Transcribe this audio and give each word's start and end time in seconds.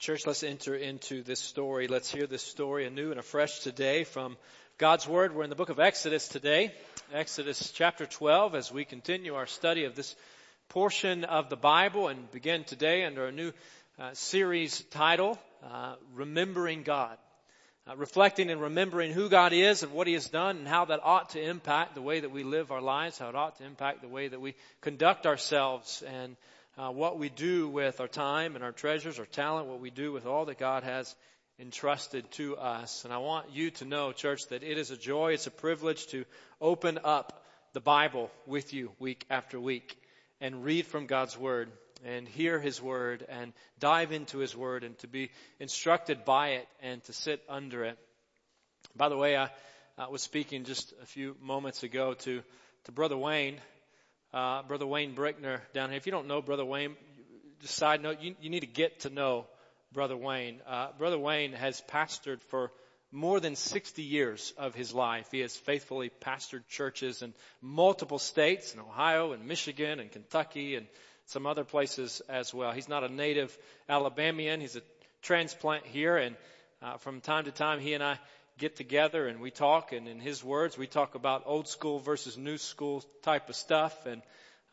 church, 0.00 0.26
let's 0.26 0.42
enter 0.42 0.74
into 0.74 1.22
this 1.22 1.40
story. 1.40 1.86
Let's 1.86 2.10
hear 2.10 2.26
this 2.26 2.42
story 2.42 2.86
anew 2.86 3.10
and 3.10 3.20
afresh 3.20 3.58
today 3.58 4.04
from 4.04 4.38
God's 4.78 5.06
Word. 5.06 5.34
We're 5.34 5.44
in 5.44 5.50
the 5.50 5.56
book 5.56 5.68
of 5.68 5.78
Exodus 5.78 6.26
today, 6.26 6.72
Exodus 7.12 7.70
chapter 7.70 8.06
12, 8.06 8.54
as 8.54 8.72
we 8.72 8.86
continue 8.86 9.34
our 9.34 9.46
study 9.46 9.84
of 9.84 9.94
this 9.94 10.16
portion 10.70 11.24
of 11.24 11.50
the 11.50 11.56
Bible 11.56 12.08
and 12.08 12.30
begin 12.32 12.64
today 12.64 13.04
under 13.04 13.26
a 13.26 13.32
new 13.32 13.52
uh, 13.98 14.14
series 14.14 14.80
title, 14.84 15.38
uh, 15.70 15.96
Remembering 16.14 16.82
God. 16.82 17.18
Uh, 17.86 17.96
reflecting 17.96 18.50
and 18.50 18.60
remembering 18.60 19.12
who 19.12 19.28
God 19.28 19.52
is 19.52 19.82
and 19.82 19.92
what 19.92 20.06
He 20.06 20.14
has 20.14 20.28
done 20.30 20.56
and 20.56 20.68
how 20.68 20.86
that 20.86 21.00
ought 21.02 21.30
to 21.30 21.42
impact 21.42 21.94
the 21.94 22.02
way 22.02 22.20
that 22.20 22.30
we 22.30 22.42
live 22.42 22.72
our 22.72 22.80
lives, 22.80 23.18
how 23.18 23.28
it 23.28 23.34
ought 23.34 23.58
to 23.58 23.64
impact 23.64 24.00
the 24.00 24.08
way 24.08 24.28
that 24.28 24.40
we 24.40 24.54
conduct 24.80 25.26
ourselves 25.26 26.02
and 26.06 26.36
uh, 26.78 26.90
what 26.90 27.18
we 27.18 27.28
do 27.28 27.68
with 27.68 28.00
our 28.00 28.08
time 28.08 28.54
and 28.54 28.64
our 28.64 28.72
treasures, 28.72 29.18
our 29.18 29.26
talent, 29.26 29.66
what 29.66 29.80
we 29.80 29.90
do 29.90 30.12
with 30.12 30.26
all 30.26 30.44
that 30.46 30.58
God 30.58 30.82
has 30.84 31.14
entrusted 31.58 32.30
to 32.32 32.56
us. 32.56 33.04
And 33.04 33.12
I 33.12 33.18
want 33.18 33.52
you 33.52 33.70
to 33.72 33.84
know, 33.84 34.12
church, 34.12 34.40
that 34.48 34.62
it 34.62 34.78
is 34.78 34.90
a 34.90 34.96
joy, 34.96 35.32
it's 35.32 35.46
a 35.46 35.50
privilege 35.50 36.06
to 36.08 36.24
open 36.60 36.98
up 37.04 37.44
the 37.72 37.80
Bible 37.80 38.30
with 38.46 38.72
you 38.72 38.90
week 38.98 39.26
after 39.30 39.60
week 39.60 39.96
and 40.40 40.64
read 40.64 40.86
from 40.86 41.06
God's 41.06 41.36
Word 41.36 41.70
and 42.04 42.26
hear 42.26 42.58
His 42.58 42.80
Word 42.80 43.26
and 43.28 43.52
dive 43.78 44.12
into 44.12 44.38
His 44.38 44.56
Word 44.56 44.84
and 44.84 44.96
to 44.98 45.06
be 45.06 45.30
instructed 45.58 46.24
by 46.24 46.50
it 46.50 46.68
and 46.82 47.04
to 47.04 47.12
sit 47.12 47.42
under 47.48 47.84
it. 47.84 47.98
By 48.96 49.08
the 49.08 49.16
way, 49.16 49.36
I, 49.36 49.50
I 49.98 50.08
was 50.08 50.22
speaking 50.22 50.64
just 50.64 50.94
a 51.02 51.06
few 51.06 51.36
moments 51.42 51.82
ago 51.82 52.14
to, 52.14 52.42
to 52.84 52.92
Brother 52.92 53.18
Wayne 53.18 53.58
uh, 54.32 54.62
Brother 54.62 54.86
Wayne 54.86 55.14
Brickner 55.14 55.60
down 55.72 55.90
here. 55.90 55.96
If 55.96 56.06
you 56.06 56.12
don't 56.12 56.28
know 56.28 56.42
Brother 56.42 56.64
Wayne, 56.64 56.96
just 57.60 57.74
side 57.74 58.02
note, 58.02 58.20
you, 58.20 58.34
you 58.40 58.50
need 58.50 58.60
to 58.60 58.66
get 58.66 59.00
to 59.00 59.10
know 59.10 59.46
Brother 59.92 60.16
Wayne. 60.16 60.60
Uh, 60.66 60.88
Brother 60.98 61.18
Wayne 61.18 61.52
has 61.52 61.82
pastored 61.88 62.40
for 62.42 62.70
more 63.12 63.40
than 63.40 63.56
60 63.56 64.02
years 64.02 64.54
of 64.56 64.74
his 64.74 64.94
life. 64.94 65.28
He 65.32 65.40
has 65.40 65.56
faithfully 65.56 66.10
pastored 66.20 66.66
churches 66.68 67.22
in 67.22 67.34
multiple 67.60 68.18
states, 68.18 68.72
in 68.72 68.80
Ohio 68.80 69.32
and 69.32 69.46
Michigan 69.46 69.98
and 69.98 70.12
Kentucky 70.12 70.76
and 70.76 70.86
some 71.26 71.46
other 71.46 71.64
places 71.64 72.22
as 72.28 72.54
well. 72.54 72.72
He's 72.72 72.88
not 72.88 73.02
a 73.02 73.08
native 73.08 73.56
Alabamian. 73.88 74.60
He's 74.60 74.76
a 74.76 74.82
transplant 75.22 75.86
here 75.86 76.16
and 76.16 76.36
uh, 76.82 76.96
from 76.96 77.20
time 77.20 77.44
to 77.44 77.50
time 77.50 77.80
he 77.80 77.94
and 77.94 78.02
I 78.02 78.18
get 78.60 78.76
together 78.76 79.26
and 79.26 79.40
we 79.40 79.50
talk, 79.50 79.92
and 79.92 80.06
in 80.06 80.20
his 80.20 80.44
words, 80.44 80.76
we 80.76 80.86
talk 80.86 81.14
about 81.14 81.44
old 81.46 81.66
school 81.66 81.98
versus 81.98 82.36
new 82.36 82.58
school 82.58 83.02
type 83.22 83.48
of 83.48 83.56
stuff 83.56 84.04
and 84.04 84.20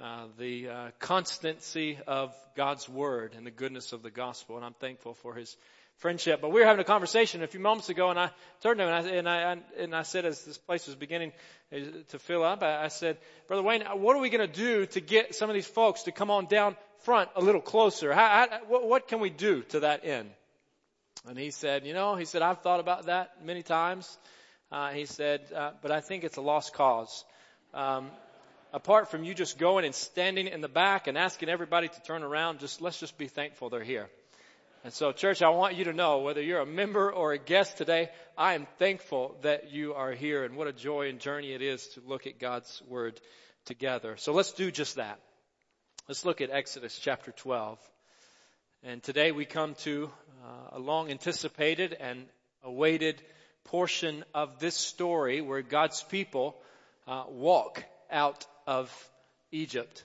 uh, 0.01 0.25
the 0.37 0.67
uh, 0.67 0.87
constancy 0.99 1.97
of 2.05 2.35
God's 2.55 2.87
word 2.89 3.33
and 3.35 3.47
the 3.47 3.51
goodness 3.51 3.93
of 3.93 4.03
the 4.03 4.11
gospel. 4.11 4.57
And 4.57 4.65
I'm 4.65 4.73
thankful 4.73 5.13
for 5.13 5.33
his 5.33 5.55
friendship. 5.99 6.41
But 6.41 6.51
we 6.51 6.59
were 6.59 6.65
having 6.65 6.81
a 6.81 6.83
conversation 6.83 7.41
a 7.43 7.47
few 7.47 7.61
moments 7.61 7.87
ago, 7.87 8.09
and 8.09 8.19
I 8.19 8.29
turned 8.61 8.79
to 8.79 8.83
him 8.83 8.93
and 8.93 9.07
I, 9.07 9.11
and 9.11 9.29
I, 9.29 9.57
and 9.79 9.95
I 9.95 10.03
said, 10.03 10.25
as 10.25 10.43
this 10.43 10.57
place 10.57 10.85
was 10.85 10.97
beginning 10.97 11.31
uh, 11.71 11.77
to 12.09 12.19
fill 12.19 12.43
up, 12.43 12.61
I, 12.63 12.89
said, 12.89 13.17
Brother 13.47 13.63
Wayne, 13.63 13.83
what 13.95 14.17
are 14.17 14.19
we 14.19 14.29
going 14.29 14.45
to 14.45 14.53
do 14.53 14.85
to 14.87 14.99
get 14.99 15.33
some 15.33 15.49
of 15.49 15.53
these 15.53 15.65
folks 15.65 16.03
to 16.03 16.11
come 16.11 16.29
on 16.29 16.47
down 16.47 16.75
front 17.05 17.29
a 17.37 17.41
little 17.41 17.61
closer? 17.61 18.13
How, 18.13 18.27
how, 18.27 18.59
what, 18.67 18.87
what 18.87 19.07
can 19.07 19.21
we 19.21 19.29
do 19.29 19.63
to 19.69 19.79
that 19.79 20.03
end? 20.03 20.29
And 21.25 21.37
he 21.37 21.51
said, 21.51 21.85
you 21.85 21.93
know, 21.93 22.15
he 22.15 22.25
said, 22.25 22.41
I've 22.41 22.61
thought 22.61 22.79
about 22.79 23.05
that 23.05 23.43
many 23.43 23.63
times. 23.63 24.17
Uh, 24.71 24.91
he 24.91 25.05
said, 25.05 25.41
uh, 25.55 25.71
but 25.81 25.91
I 25.91 26.01
think 26.01 26.23
it's 26.23 26.37
a 26.37 26.41
lost 26.41 26.73
cause. 26.73 27.25
Um, 27.73 28.09
apart 28.73 29.09
from 29.09 29.23
you 29.23 29.33
just 29.33 29.57
going 29.57 29.85
and 29.85 29.95
standing 29.95 30.47
in 30.47 30.61
the 30.61 30.67
back 30.67 31.07
and 31.07 31.17
asking 31.17 31.49
everybody 31.49 31.87
to 31.87 32.01
turn 32.03 32.23
around, 32.23 32.59
just 32.59 32.81
let's 32.81 32.99
just 32.99 33.17
be 33.17 33.27
thankful 33.27 33.69
they're 33.69 33.83
here. 33.83 34.09
And 34.83 34.93
so, 34.93 35.11
church, 35.11 35.41
I 35.41 35.49
want 35.49 35.75
you 35.75 35.85
to 35.85 35.93
know 35.93 36.19
whether 36.19 36.41
you're 36.41 36.61
a 36.61 36.65
member 36.65 37.11
or 37.11 37.33
a 37.33 37.37
guest 37.37 37.77
today, 37.77 38.09
I 38.37 38.53
am 38.53 38.67
thankful 38.77 39.35
that 39.41 39.71
you 39.71 39.95
are 39.95 40.11
here, 40.11 40.43
and 40.45 40.55
what 40.55 40.67
a 40.67 40.71
joy 40.71 41.09
and 41.09 41.19
journey 41.19 41.51
it 41.53 41.61
is 41.61 41.87
to 41.89 42.01
look 42.05 42.27
at 42.27 42.39
God's 42.39 42.81
Word 42.87 43.19
together. 43.65 44.15
So 44.17 44.33
let's 44.33 44.53
do 44.53 44.71
just 44.71 44.95
that. 44.95 45.19
Let's 46.07 46.23
look 46.23 46.39
at 46.39 46.51
Exodus 46.51 46.97
chapter 46.97 47.31
12. 47.31 47.79
And 48.83 49.01
today 49.03 49.31
we 49.31 49.43
come 49.43 49.73
to 49.79 50.09
uh, 50.43 50.77
a 50.77 50.79
long 50.79 51.09
anticipated 51.09 51.95
and 51.99 52.25
awaited 52.63 53.21
portion 53.65 54.23
of 54.33 54.59
this 54.59 54.75
story 54.75 55.41
where 55.41 55.61
God's 55.61 56.01
people 56.03 56.55
uh, 57.07 57.23
walk 57.29 57.83
out 58.11 58.45
of 58.65 58.91
Egypt. 59.51 60.03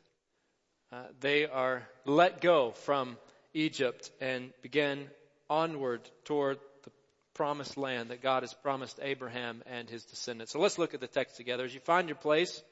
Uh, 0.92 1.04
they 1.20 1.46
are 1.46 1.86
let 2.04 2.40
go 2.40 2.72
from 2.72 3.16
Egypt 3.54 4.10
and 4.20 4.52
begin 4.62 5.08
onward 5.48 6.00
toward 6.24 6.58
the 6.84 6.90
promised 7.34 7.76
land 7.76 8.10
that 8.10 8.22
God 8.22 8.42
has 8.42 8.54
promised 8.54 8.98
Abraham 9.02 9.62
and 9.66 9.88
his 9.88 10.04
descendants. 10.04 10.52
So 10.52 10.60
let's 10.60 10.78
look 10.78 10.94
at 10.94 11.00
the 11.00 11.06
text 11.06 11.36
together. 11.36 11.64
As 11.64 11.74
you 11.74 11.80
find 11.80 12.08
your 12.08 12.16
place 12.16 12.62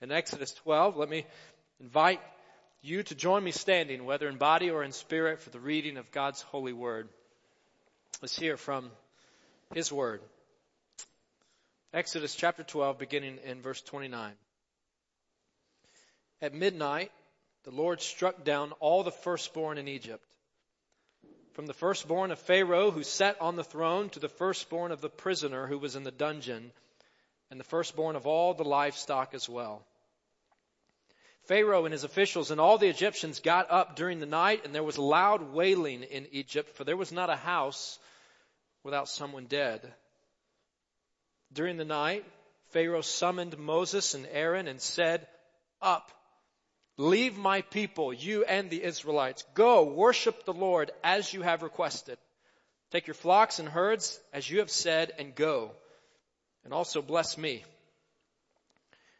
in 0.00 0.12
Exodus 0.12 0.52
12, 0.54 0.96
let 0.96 1.08
me 1.08 1.24
invite 1.80 2.20
you 2.84 3.02
to 3.02 3.14
join 3.14 3.42
me 3.42 3.50
standing, 3.50 4.04
whether 4.04 4.28
in 4.28 4.36
body 4.36 4.70
or 4.70 4.84
in 4.84 4.92
spirit, 4.92 5.40
for 5.40 5.48
the 5.48 5.58
reading 5.58 5.96
of 5.96 6.10
God's 6.12 6.42
holy 6.42 6.74
word. 6.74 7.08
Let's 8.20 8.38
hear 8.38 8.58
from 8.58 8.90
his 9.74 9.90
word. 9.90 10.20
Exodus 11.94 12.34
chapter 12.34 12.62
12, 12.62 12.98
beginning 12.98 13.38
in 13.46 13.62
verse 13.62 13.80
29. 13.80 14.32
At 16.42 16.52
midnight, 16.52 17.10
the 17.64 17.70
Lord 17.70 18.02
struck 18.02 18.44
down 18.44 18.72
all 18.80 19.02
the 19.02 19.10
firstborn 19.10 19.78
in 19.78 19.88
Egypt. 19.88 20.24
From 21.54 21.64
the 21.66 21.72
firstborn 21.72 22.32
of 22.32 22.38
Pharaoh 22.38 22.90
who 22.90 23.02
sat 23.02 23.40
on 23.40 23.56
the 23.56 23.64
throne 23.64 24.10
to 24.10 24.18
the 24.18 24.28
firstborn 24.28 24.92
of 24.92 25.00
the 25.00 25.08
prisoner 25.08 25.66
who 25.66 25.78
was 25.78 25.96
in 25.96 26.02
the 26.02 26.10
dungeon, 26.10 26.70
and 27.50 27.58
the 27.58 27.64
firstborn 27.64 28.14
of 28.14 28.26
all 28.26 28.52
the 28.52 28.64
livestock 28.64 29.32
as 29.32 29.48
well. 29.48 29.86
Pharaoh 31.46 31.84
and 31.84 31.92
his 31.92 32.04
officials 32.04 32.50
and 32.50 32.60
all 32.60 32.78
the 32.78 32.88
Egyptians 32.88 33.40
got 33.40 33.70
up 33.70 33.96
during 33.96 34.20
the 34.20 34.26
night, 34.26 34.64
and 34.64 34.74
there 34.74 34.82
was 34.82 34.98
loud 34.98 35.52
wailing 35.52 36.02
in 36.02 36.26
Egypt, 36.32 36.76
for 36.76 36.84
there 36.84 36.96
was 36.96 37.12
not 37.12 37.30
a 37.30 37.36
house 37.36 37.98
without 38.82 39.08
someone 39.08 39.46
dead. 39.46 39.92
During 41.52 41.76
the 41.76 41.84
night, 41.84 42.24
Pharaoh 42.70 43.02
summoned 43.02 43.58
Moses 43.58 44.14
and 44.14 44.26
Aaron 44.30 44.68
and 44.68 44.80
said, 44.80 45.26
Up, 45.80 46.10
leave 46.96 47.36
my 47.36 47.62
people, 47.62 48.12
you 48.12 48.44
and 48.44 48.70
the 48.70 48.82
Israelites. 48.82 49.44
Go, 49.54 49.84
worship 49.84 50.44
the 50.44 50.52
Lord 50.52 50.90
as 51.02 51.32
you 51.32 51.42
have 51.42 51.62
requested. 51.62 52.18
Take 52.90 53.06
your 53.06 53.14
flocks 53.14 53.58
and 53.58 53.68
herds 53.68 54.18
as 54.32 54.48
you 54.48 54.60
have 54.60 54.70
said, 54.70 55.12
and 55.18 55.34
go. 55.34 55.72
And 56.64 56.72
also 56.72 57.02
bless 57.02 57.36
me. 57.36 57.64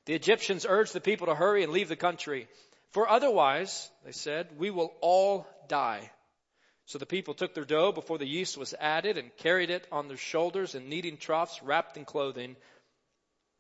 The 0.07 0.15
Egyptians 0.15 0.67
urged 0.69 0.93
the 0.93 1.01
people 1.01 1.29
to 1.29 1.35
hurry 1.35 1.63
and 1.63 1.73
leave 1.73 1.89
the 1.89 1.97
country. 1.97 2.49
For 2.91 3.09
otherwise, 3.09 3.91
they 4.05 4.13
said, 4.13 4.59
we 4.59 4.71
will 4.71 4.93
all 5.01 5.47
die. 5.69 6.11
So 6.87 6.99
the 6.99 7.07
people 7.07 7.33
took 7.33 7.55
their 7.55 7.65
dough 7.65 7.93
before 7.93 8.19
the 8.19 8.27
yeast 8.27 8.59
was 8.59 8.75
added 8.79 9.17
and 9.17 9.35
carried 9.39 9.71
it 9.71 9.87
on 9.91 10.09
their 10.09 10.19
shoulders 10.19 10.75
in 10.75 10.91
kneading 10.91 11.17
troughs 11.17 11.63
wrapped 11.63 11.97
in 11.97 12.05
clothing. 12.05 12.57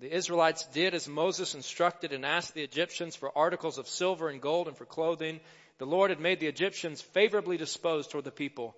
The 0.00 0.14
Israelites 0.14 0.66
did 0.66 0.92
as 0.92 1.08
Moses 1.08 1.54
instructed 1.54 2.12
and 2.12 2.26
asked 2.26 2.52
the 2.52 2.62
Egyptians 2.62 3.16
for 3.16 3.36
articles 3.36 3.78
of 3.78 3.88
silver 3.88 4.28
and 4.28 4.42
gold 4.42 4.68
and 4.68 4.76
for 4.76 4.84
clothing. 4.84 5.40
The 5.78 5.86
Lord 5.86 6.10
had 6.10 6.20
made 6.20 6.40
the 6.40 6.46
Egyptians 6.46 7.00
favorably 7.00 7.56
disposed 7.56 8.10
toward 8.10 8.24
the 8.24 8.30
people, 8.30 8.76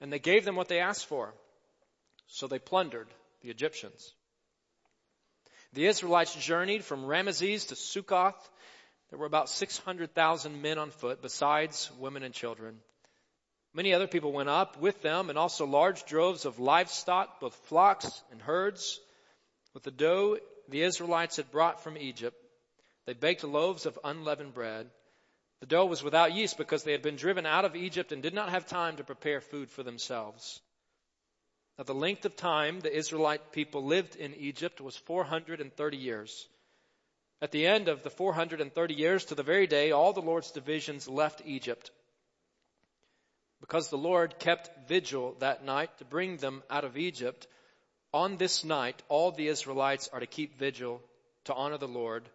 and 0.00 0.12
they 0.12 0.18
gave 0.18 0.44
them 0.44 0.56
what 0.56 0.66
they 0.66 0.80
asked 0.80 1.06
for. 1.06 1.32
So 2.26 2.48
they 2.48 2.58
plundered 2.58 3.06
the 3.42 3.50
Egyptians. 3.50 4.12
The 5.76 5.88
Israelites 5.88 6.34
journeyed 6.34 6.86
from 6.86 7.04
Ramesses 7.04 7.68
to 7.68 7.76
Succoth. 7.76 8.50
There 9.10 9.18
were 9.18 9.26
about 9.26 9.50
600,000 9.50 10.62
men 10.62 10.78
on 10.78 10.90
foot, 10.90 11.20
besides 11.20 11.90
women 11.98 12.22
and 12.22 12.32
children. 12.32 12.78
Many 13.74 13.92
other 13.92 14.06
people 14.06 14.32
went 14.32 14.48
up 14.48 14.78
with 14.80 15.02
them, 15.02 15.28
and 15.28 15.38
also 15.38 15.66
large 15.66 16.06
droves 16.06 16.46
of 16.46 16.58
livestock, 16.58 17.40
both 17.40 17.54
flocks 17.66 18.22
and 18.32 18.40
herds. 18.40 18.98
With 19.74 19.82
the 19.82 19.90
dough 19.90 20.38
the 20.70 20.80
Israelites 20.80 21.36
had 21.36 21.50
brought 21.50 21.82
from 21.82 21.98
Egypt, 21.98 22.42
they 23.04 23.12
baked 23.12 23.44
loaves 23.44 23.84
of 23.84 23.98
unleavened 24.02 24.54
bread. 24.54 24.88
The 25.60 25.66
dough 25.66 25.84
was 25.84 26.02
without 26.02 26.32
yeast 26.32 26.56
because 26.56 26.84
they 26.84 26.92
had 26.92 27.02
been 27.02 27.16
driven 27.16 27.44
out 27.44 27.66
of 27.66 27.76
Egypt 27.76 28.12
and 28.12 28.22
did 28.22 28.32
not 28.32 28.48
have 28.48 28.66
time 28.66 28.96
to 28.96 29.04
prepare 29.04 29.42
food 29.42 29.70
for 29.70 29.82
themselves. 29.82 30.58
Now, 31.78 31.84
the 31.84 31.94
length 31.94 32.24
of 32.24 32.36
time 32.36 32.80
the 32.80 32.94
Israelite 32.94 33.52
people 33.52 33.84
lived 33.84 34.16
in 34.16 34.34
Egypt 34.34 34.80
was 34.80 34.96
430 34.96 35.96
years. 35.96 36.48
At 37.42 37.50
the 37.50 37.66
end 37.66 37.88
of 37.88 38.02
the 38.02 38.08
430 38.08 38.94
years, 38.94 39.26
to 39.26 39.34
the 39.34 39.42
very 39.42 39.66
day, 39.66 39.90
all 39.90 40.14
the 40.14 40.22
Lord's 40.22 40.50
divisions 40.52 41.06
left 41.06 41.42
Egypt. 41.44 41.90
Because 43.60 43.90
the 43.90 43.98
Lord 43.98 44.38
kept 44.38 44.88
vigil 44.88 45.36
that 45.40 45.64
night 45.64 45.90
to 45.98 46.04
bring 46.06 46.38
them 46.38 46.62
out 46.70 46.84
of 46.84 46.96
Egypt, 46.96 47.46
on 48.12 48.38
this 48.38 48.64
night, 48.64 49.02
all 49.08 49.32
the 49.32 49.48
Israelites 49.48 50.08
are 50.12 50.20
to 50.20 50.26
keep 50.26 50.58
vigil 50.58 51.02
to 51.44 51.54
honor 51.54 51.76
the 51.76 51.88
Lord 51.88 52.26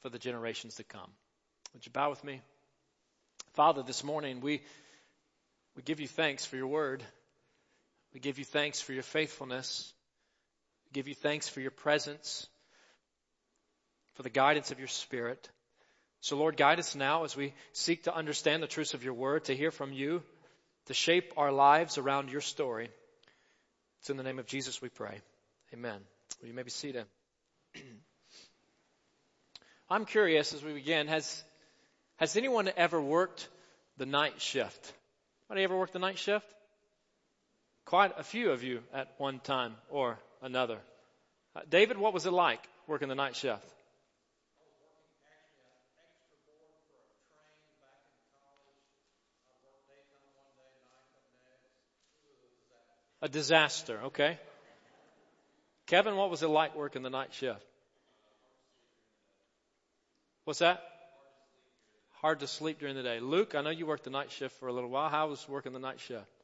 for 0.00 0.08
the 0.08 0.18
generations 0.18 0.74
to 0.76 0.84
come. 0.84 1.10
Would 1.72 1.86
you 1.86 1.92
bow 1.92 2.10
with 2.10 2.24
me? 2.24 2.40
Father, 3.52 3.82
this 3.82 4.02
morning 4.02 4.40
we 4.40 4.62
We 5.78 5.82
give 5.84 6.00
you 6.00 6.08
thanks 6.08 6.44
for 6.44 6.56
your 6.56 6.66
word. 6.66 7.04
We 8.14 8.20
give 8.20 8.38
you 8.38 8.44
thanks 8.44 8.80
for 8.80 8.92
your 8.92 9.02
faithfulness. 9.02 9.92
We 10.86 10.94
give 10.94 11.08
you 11.08 11.14
thanks 11.14 11.48
for 11.48 11.60
your 11.60 11.70
presence, 11.70 12.46
for 14.14 14.22
the 14.22 14.30
guidance 14.30 14.70
of 14.70 14.78
your 14.78 14.88
spirit. 14.88 15.48
So 16.20 16.36
Lord, 16.36 16.56
guide 16.56 16.78
us 16.78 16.94
now 16.94 17.24
as 17.24 17.36
we 17.36 17.54
seek 17.72 18.04
to 18.04 18.14
understand 18.14 18.62
the 18.62 18.66
truths 18.66 18.94
of 18.94 19.04
your 19.04 19.14
word, 19.14 19.44
to 19.44 19.56
hear 19.56 19.70
from 19.70 19.92
you, 19.92 20.22
to 20.86 20.94
shape 20.94 21.34
our 21.36 21.52
lives 21.52 21.98
around 21.98 22.30
your 22.30 22.40
story. 22.40 22.90
It's 24.00 24.10
in 24.10 24.16
the 24.16 24.22
name 24.22 24.38
of 24.38 24.46
Jesus 24.46 24.80
we 24.80 24.88
pray. 24.88 25.20
Amen. 25.72 26.00
You 26.42 26.54
may 26.54 26.62
be 26.62 26.70
seated. 26.70 27.04
I'm 29.90 30.04
curious 30.04 30.52
as 30.52 30.62
we 30.62 30.72
begin, 30.72 31.08
has, 31.08 31.42
has 32.16 32.36
anyone 32.36 32.70
ever 32.76 33.00
worked 33.00 33.48
the 33.96 34.06
night 34.06 34.40
shift? 34.40 34.92
Anybody 35.50 35.64
ever 35.64 35.78
worked 35.78 35.92
the 35.92 35.98
night 35.98 36.18
shift? 36.18 36.46
Quite 37.88 38.18
a 38.18 38.22
few 38.22 38.50
of 38.50 38.62
you 38.62 38.82
at 38.92 39.08
one 39.16 39.38
time 39.38 39.74
or 39.88 40.18
another. 40.42 40.76
Uh, 41.56 41.60
David, 41.70 41.96
what 41.96 42.12
was 42.12 42.26
it 42.26 42.34
like 42.34 42.60
working 42.86 43.08
the 43.08 43.14
night 43.14 43.34
shift? 43.34 43.64
A 53.22 53.28
disaster, 53.30 53.98
okay. 54.08 54.38
Kevin, 55.86 56.14
what 56.14 56.28
was 56.28 56.42
it 56.42 56.48
like 56.48 56.76
working 56.76 57.00
the 57.00 57.08
night 57.08 57.32
shift? 57.32 57.64
What's 60.44 60.58
that? 60.58 60.82
Hard 62.20 62.40
to 62.40 62.46
sleep 62.46 62.80
during 62.80 62.96
the 62.96 63.02
day. 63.02 63.18
Luke, 63.20 63.54
I 63.54 63.62
know 63.62 63.70
you 63.70 63.86
worked 63.86 64.04
the 64.04 64.10
night 64.10 64.30
shift 64.30 64.60
for 64.60 64.68
a 64.68 64.74
little 64.74 64.90
while. 64.90 65.08
How 65.08 65.28
was 65.28 65.48
working 65.48 65.72
the 65.72 65.78
night 65.78 66.00
shift? 66.00 66.37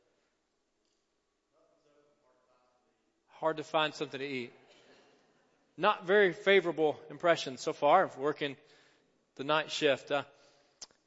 Hard 3.41 3.57
to 3.57 3.65
find 3.65 3.93
something 3.93 4.21
to 4.21 4.27
eat. 4.27 4.53
Not 5.77 6.07
very 6.07 6.33
favorable 6.33 6.99
impression 7.11 7.57
so 7.57 7.73
far 7.73 8.05
of 8.05 8.17
working 8.17 8.57
the 9.37 9.45
night 9.45 9.73
shift. 9.73 10.13
Uh, 10.13 10.23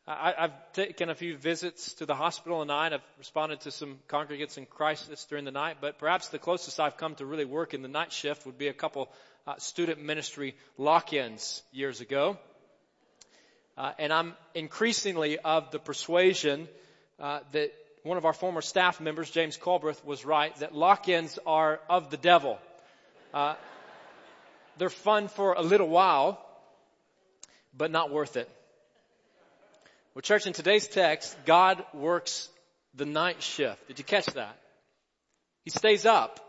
I, 0.05 0.33
have 0.37 0.73
taken 0.73 1.09
a 1.09 1.15
few 1.15 1.37
visits 1.37 1.93
to 1.95 2.05
the 2.05 2.15
hospital 2.15 2.61
and 2.61 2.67
night. 2.67 2.91
I've 2.91 3.01
responded 3.17 3.61
to 3.61 3.71
some 3.71 3.99
congregants 4.09 4.57
in 4.57 4.65
crisis 4.65 5.25
during 5.25 5.45
the 5.45 5.51
night, 5.51 5.77
but 5.79 5.99
perhaps 5.99 6.27
the 6.27 6.37
closest 6.37 6.79
I've 6.81 6.97
come 6.97 7.15
to 7.15 7.25
really 7.25 7.45
working 7.45 7.81
the 7.81 7.87
night 7.87 8.11
shift 8.11 8.45
would 8.45 8.57
be 8.57 8.67
a 8.67 8.73
couple 8.73 9.09
uh, 9.47 9.55
student 9.57 10.03
ministry 10.03 10.55
lock-ins 10.77 11.63
years 11.71 12.01
ago. 12.01 12.37
Uh, 13.77 13.93
and 13.99 14.11
I'm 14.11 14.33
increasingly 14.53 15.39
of 15.39 15.71
the 15.71 15.79
persuasion 15.79 16.67
uh, 17.19 17.39
that 17.53 17.71
one 18.07 18.17
of 18.17 18.25
our 18.25 18.33
former 18.33 18.61
staff 18.61 18.99
members, 19.01 19.29
James 19.29 19.57
Colbreth, 19.57 20.03
was 20.05 20.25
right 20.25 20.55
that 20.57 20.73
lock-ins 20.73 21.37
are 21.45 21.79
of 21.89 22.09
the 22.09 22.17
devil. 22.17 22.57
Uh, 23.33 23.55
they're 24.77 24.89
fun 24.89 25.27
for 25.27 25.53
a 25.53 25.61
little 25.61 25.89
while, 25.89 26.43
but 27.75 27.91
not 27.91 28.11
worth 28.11 28.37
it. 28.37 28.49
Well, 30.13 30.21
church, 30.21 30.47
in 30.47 30.53
today's 30.53 30.87
text, 30.87 31.35
God 31.45 31.83
works 31.93 32.49
the 32.95 33.05
night 33.05 33.41
shift. 33.41 33.87
Did 33.87 33.99
you 33.99 34.05
catch 34.05 34.25
that? 34.27 34.57
He 35.63 35.69
stays 35.69 36.05
up. 36.05 36.39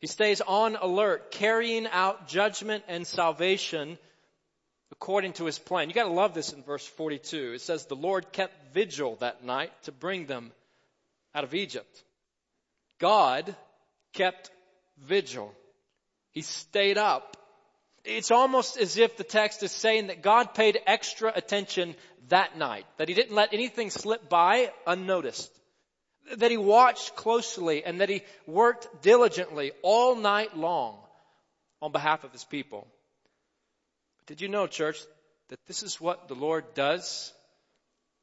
He 0.00 0.06
stays 0.06 0.40
on 0.40 0.76
alert, 0.76 1.30
carrying 1.30 1.86
out 1.86 2.28
judgment 2.28 2.84
and 2.88 3.06
salvation 3.06 3.98
according 4.92 5.32
to 5.34 5.44
his 5.44 5.58
plan. 5.58 5.88
You 5.88 5.94
gotta 5.94 6.10
love 6.10 6.34
this 6.34 6.52
in 6.52 6.62
verse 6.62 6.86
42. 6.86 7.54
It 7.54 7.60
says, 7.62 7.86
the 7.86 7.96
Lord 7.96 8.30
kept 8.32 8.72
vigil 8.72 9.16
that 9.16 9.44
night 9.44 9.72
to 9.84 9.92
bring 9.92 10.26
them 10.26 10.52
out 11.34 11.44
of 11.44 11.54
Egypt. 11.54 12.04
God 12.98 13.54
kept 14.12 14.50
vigil. 14.98 15.52
He 16.30 16.42
stayed 16.42 16.98
up. 16.98 17.36
It's 18.04 18.30
almost 18.30 18.76
as 18.76 18.98
if 18.98 19.16
the 19.16 19.24
text 19.24 19.62
is 19.62 19.72
saying 19.72 20.08
that 20.08 20.22
God 20.22 20.54
paid 20.54 20.78
extra 20.86 21.32
attention 21.34 21.94
that 22.28 22.56
night, 22.58 22.84
that 22.98 23.08
he 23.08 23.14
didn't 23.14 23.34
let 23.34 23.52
anything 23.52 23.90
slip 23.90 24.28
by 24.28 24.70
unnoticed, 24.86 25.50
that 26.36 26.50
he 26.50 26.56
watched 26.56 27.16
closely 27.16 27.84
and 27.84 28.00
that 28.00 28.10
he 28.10 28.22
worked 28.46 29.02
diligently 29.02 29.72
all 29.82 30.16
night 30.16 30.56
long 30.56 30.98
on 31.80 31.92
behalf 31.92 32.24
of 32.24 32.32
his 32.32 32.44
people. 32.44 32.86
Did 34.26 34.40
you 34.40 34.48
know, 34.48 34.66
church, 34.66 34.98
that 35.48 35.58
this 35.66 35.82
is 35.82 36.00
what 36.00 36.28
the 36.28 36.34
Lord 36.34 36.64
does 36.74 37.32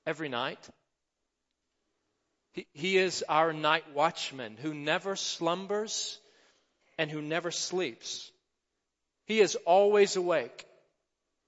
every 0.05 0.29
night? 0.29 0.59
He, 2.53 2.97
is 2.97 3.23
our 3.29 3.53
night 3.53 3.85
watchman 3.93 4.57
who 4.61 4.73
never 4.73 5.15
slumbers 5.15 6.19
and 6.97 7.09
who 7.09 7.21
never 7.21 7.51
sleeps. 7.51 8.29
He 9.25 9.39
is 9.39 9.55
always 9.65 10.15
awake. 10.15 10.65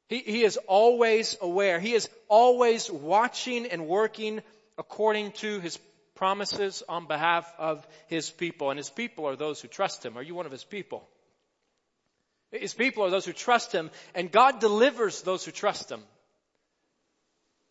He, 0.07 0.19
he 0.19 0.43
is 0.43 0.57
always 0.67 1.37
aware. 1.41 1.79
He 1.79 1.93
is 1.93 2.09
always 2.29 2.89
watching 2.89 3.65
and 3.65 3.87
working 3.87 4.41
according 4.77 5.33
to 5.33 5.59
his 5.59 5.77
promises 6.15 6.83
on 6.87 7.07
behalf 7.07 7.51
of 7.57 7.85
his 8.07 8.29
people. 8.29 8.69
And 8.69 8.77
his 8.77 8.89
people 8.89 9.27
are 9.27 9.35
those 9.35 9.59
who 9.59 9.67
trust 9.67 10.05
him. 10.05 10.17
Are 10.17 10.23
you 10.23 10.35
one 10.35 10.45
of 10.45 10.51
his 10.51 10.63
people? 10.63 11.07
His 12.53 12.73
people 12.73 13.03
are 13.03 13.09
those 13.09 13.25
who 13.25 13.33
trust 13.33 13.71
Him, 13.71 13.89
and 14.13 14.31
God 14.31 14.59
delivers 14.59 15.23
those 15.23 15.43
who 15.43 15.51
trust 15.51 15.91
Him. 15.91 16.03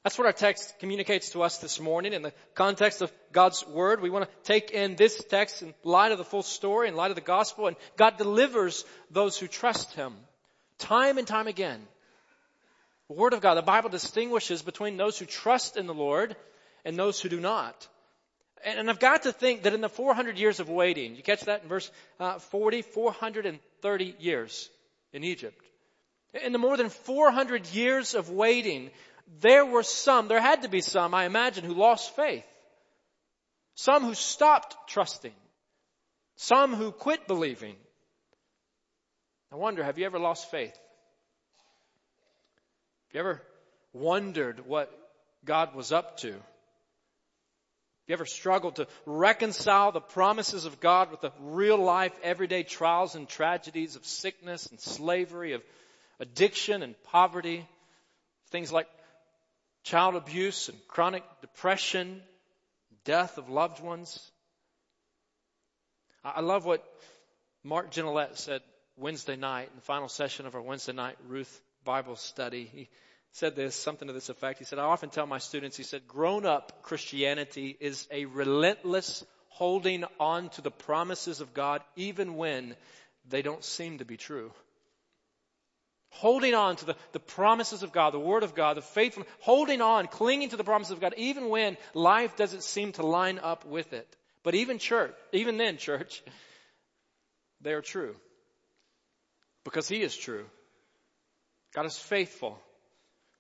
That's 0.03 0.19
what 0.19 0.27
our 0.27 0.33
text 0.33 0.81
communicates 0.81 1.31
to 1.31 1.43
us 1.43 1.59
this 1.59 1.79
morning 1.79 2.13
in 2.13 2.23
the 2.23 2.33
context 2.55 3.03
of 3.03 3.13
God's 3.31 3.65
Word. 3.65 4.01
We 4.01 4.11
want 4.11 4.29
to 4.29 4.37
take 4.43 4.73
in 4.73 4.97
this 4.97 5.23
text 5.25 5.63
in 5.63 5.75
light 5.85 6.11
of 6.11 6.19
the 6.19 6.25
full 6.25 6.43
story, 6.43 6.89
in 6.89 6.97
light 6.97 7.13
of 7.13 7.15
the 7.15 7.21
gospel, 7.21 7.69
and 7.69 7.77
God 7.97 8.17
delivers 8.19 8.85
those 9.13 9.39
who 9.39 9.47
trust 9.47 9.95
Him. 9.95 10.15
Time 10.79 11.19
and 11.19 11.27
time 11.27 11.47
again. 11.47 11.81
The 13.09 13.15
Word 13.15 13.33
of 13.33 13.41
God, 13.41 13.55
the 13.55 13.63
Bible 13.63 13.91
distinguishes 13.91 14.63
between 14.63 14.97
those 14.97 15.19
who 15.19 15.25
trust 15.25 15.77
in 15.77 15.87
the 15.87 15.95
Lord 15.95 16.35
and 16.85 16.97
those 16.97 17.21
who 17.21 17.29
do 17.29 17.39
not. 17.39 17.87
And, 18.65 18.91
I've 18.91 19.01
got 19.01 19.23
to 19.23 19.33
think 19.33 19.63
that 19.63 19.75
in 19.75 19.81
the 19.81 19.89
400 19.89 20.37
years 20.39 20.59
of 20.59 20.69
waiting, 20.69 21.15
you 21.15 21.23
catch 21.23 21.43
that 21.43 21.63
in 21.63 21.69
verse 21.69 21.91
uh, 22.19 22.39
40, 22.39 22.83
430 22.83 24.15
years 24.19 24.69
in 25.13 25.23
Egypt. 25.23 25.65
In 26.45 26.53
the 26.53 26.59
more 26.59 26.77
than 26.77 26.89
400 26.89 27.67
years 27.67 28.15
of 28.15 28.31
waiting, 28.31 28.91
there 29.41 29.67
were 29.67 29.83
some, 29.83 30.29
there 30.29 30.41
had 30.41 30.63
to 30.63 30.69
be 30.69 30.81
some, 30.81 31.15
I 31.15 31.25
imagine, 31.25 31.65
who 31.65 31.75
lost 31.75 32.15
faith. 32.15 32.45
Some 33.75 34.05
who 34.05 34.15
stopped 34.15 34.77
trusting. 34.89 35.35
Some 36.37 36.75
who 36.75 36.93
quit 36.93 37.27
believing. 37.27 37.77
I 39.53 39.57
wonder, 39.57 39.83
have 39.85 39.99
you 39.99 40.07
ever 40.07 40.19
lost 40.19 40.51
faith? 40.51 40.73
Have 43.09 43.15
you 43.15 43.21
ever 43.21 43.43
wondered 43.93 44.67
what 44.67 44.91
God 45.45 45.75
was 45.75 45.93
up 45.93 46.19
to? 46.19 46.33
Have 46.33 46.41
you 48.09 48.13
ever 48.15 48.27
struggled 48.27 48.77
to 48.77 48.89
reconcile 49.07 49.93
the 49.93 50.01
promises 50.01 50.65
of 50.65 50.81
God 50.81 51.11
with 51.11 51.21
the 51.21 51.33
real 51.41 51.79
life, 51.79 52.13
everyday 52.23 52.63
trials 52.63 53.15
and 53.15 53.29
tragedies 53.29 53.95
of 53.97 54.05
sickness 54.05 54.67
and 54.67 54.81
slavery, 54.81 55.53
of 55.53 55.63
addiction 56.19 56.83
and 56.83 56.95
poverty, 57.05 57.67
things 58.51 58.73
like 58.73 58.89
child 59.83 60.15
abuse 60.15 60.69
and 60.69 60.79
chronic 60.89 61.25
depression, 61.41 62.23
death 63.05 63.39
of 63.39 63.49
loved 63.49 63.83
ones? 63.83 64.31
I 66.25 66.41
love 66.41 66.65
what 66.65 66.85
Mark 67.65 67.91
Genelette 67.91 68.39
said 68.39 68.61
Wednesday 68.97 69.37
night 69.37 69.69
in 69.71 69.77
the 69.77 69.83
final 69.83 70.09
session 70.09 70.47
of 70.47 70.55
our 70.55 70.63
Wednesday 70.63 70.93
night 70.93 71.17
Ruth 71.27 71.61
Bible 71.85 72.17
study. 72.17 72.71
He 72.73 72.89
said 73.33 73.57
this, 73.57 73.75
something 73.75 74.09
to 74.09 74.15
this 74.15 74.29
effect. 74.29 74.59
He 74.59 74.65
said, 74.65 74.79
I 74.79 74.85
often 74.85 75.11
tell 75.11 75.27
my 75.27 75.39
students, 75.39 75.77
he 75.77 75.83
said, 75.83 76.07
grown 76.07 76.47
up 76.47 76.83
Christianity 76.83 77.77
is 77.81 78.07
a 78.11 78.27
relentless 78.27 79.25
holding 79.49 80.05
on 80.21 80.51
to 80.51 80.61
the 80.61 80.71
promises 80.71 81.41
of 81.41 81.55
God 81.55 81.83
even 81.97 82.37
when 82.37 82.77
they 83.29 83.43
don't 83.43 83.65
seem 83.65 83.99
to 83.99 84.05
be 84.05 84.17
true. 84.17 84.53
Holding 86.17 86.55
on 86.55 86.77
to 86.77 86.85
the, 86.85 86.97
the 87.13 87.21
promises 87.21 87.83
of 87.83 87.91
God, 87.91 88.13
the 88.13 88.21
Word 88.21 88.43
of 88.43 88.55
God, 88.55 88.77
the 88.77 88.83
faithful, 88.83 89.25
holding 89.41 89.81
on, 89.81 90.07
clinging 90.07 90.51
to 90.51 90.57
the 90.57 90.65
promises 90.65 90.93
of 90.93 91.01
God, 91.01 91.15
even 91.17 91.49
when 91.49 91.79
life 91.95 92.37
doesn't 92.37 92.63
seem 92.63 92.93
to 92.93 93.07
line 93.07 93.39
up 93.39 93.65
with 93.65 93.93
it. 93.95 94.07
But 94.43 94.55
even 94.55 94.79
church, 94.79 95.15
even 95.33 95.57
then, 95.57 95.79
church, 95.79 96.23
they 97.63 97.73
are 97.73 97.81
true. 97.81 98.15
Because 99.65 99.89
He 99.89 100.03
is 100.03 100.15
true. 100.15 100.45
God 101.75 101.87
is 101.87 101.97
faithful. 101.97 102.59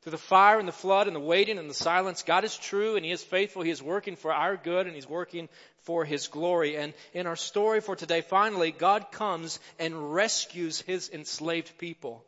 Through 0.01 0.13
the 0.13 0.19
fire 0.19 0.59
and 0.59 0.67
the 0.67 0.73
flood 0.73 1.07
and 1.07 1.15
the 1.15 1.21
waiting 1.21 1.59
and 1.59 1.69
the 1.69 1.75
silence, 1.75 2.23
God 2.23 2.43
is 2.43 2.57
true 2.57 2.97
and 2.97 3.05
He 3.05 3.13
is 3.13 3.23
faithful. 3.23 3.63
He 3.63 3.71
is 3.71 3.83
working 3.83 4.17
for 4.17 4.33
our 4.33 4.57
good 4.57 4.87
and 4.87 4.95
He's 4.95 5.09
working 5.09 5.49
for 5.83 6.05
His 6.05 6.27
glory. 6.27 6.77
And 6.77 6.95
in 7.13 7.27
our 7.27 7.37
story 7.37 7.81
for 7.81 7.95
today, 7.97 8.23
finally, 8.23 8.73
God 8.73 9.13
comes 9.13 9.61
and 9.79 10.15
rescues 10.15 10.81
His 10.81 11.11
enslaved 11.11 11.77
people. 11.79 12.25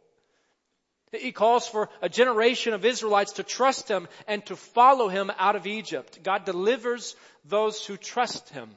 He 1.14 1.32
calls 1.32 1.66
for 1.66 1.88
a 2.02 2.08
generation 2.08 2.74
of 2.74 2.84
Israelites 2.84 3.32
to 3.32 3.42
trust 3.42 3.88
him 3.88 4.08
and 4.26 4.44
to 4.46 4.56
follow 4.56 5.08
him 5.08 5.30
out 5.38 5.56
of 5.56 5.66
Egypt. 5.66 6.22
God 6.22 6.44
delivers 6.44 7.16
those 7.44 7.84
who 7.84 7.96
trust 7.96 8.48
him. 8.50 8.70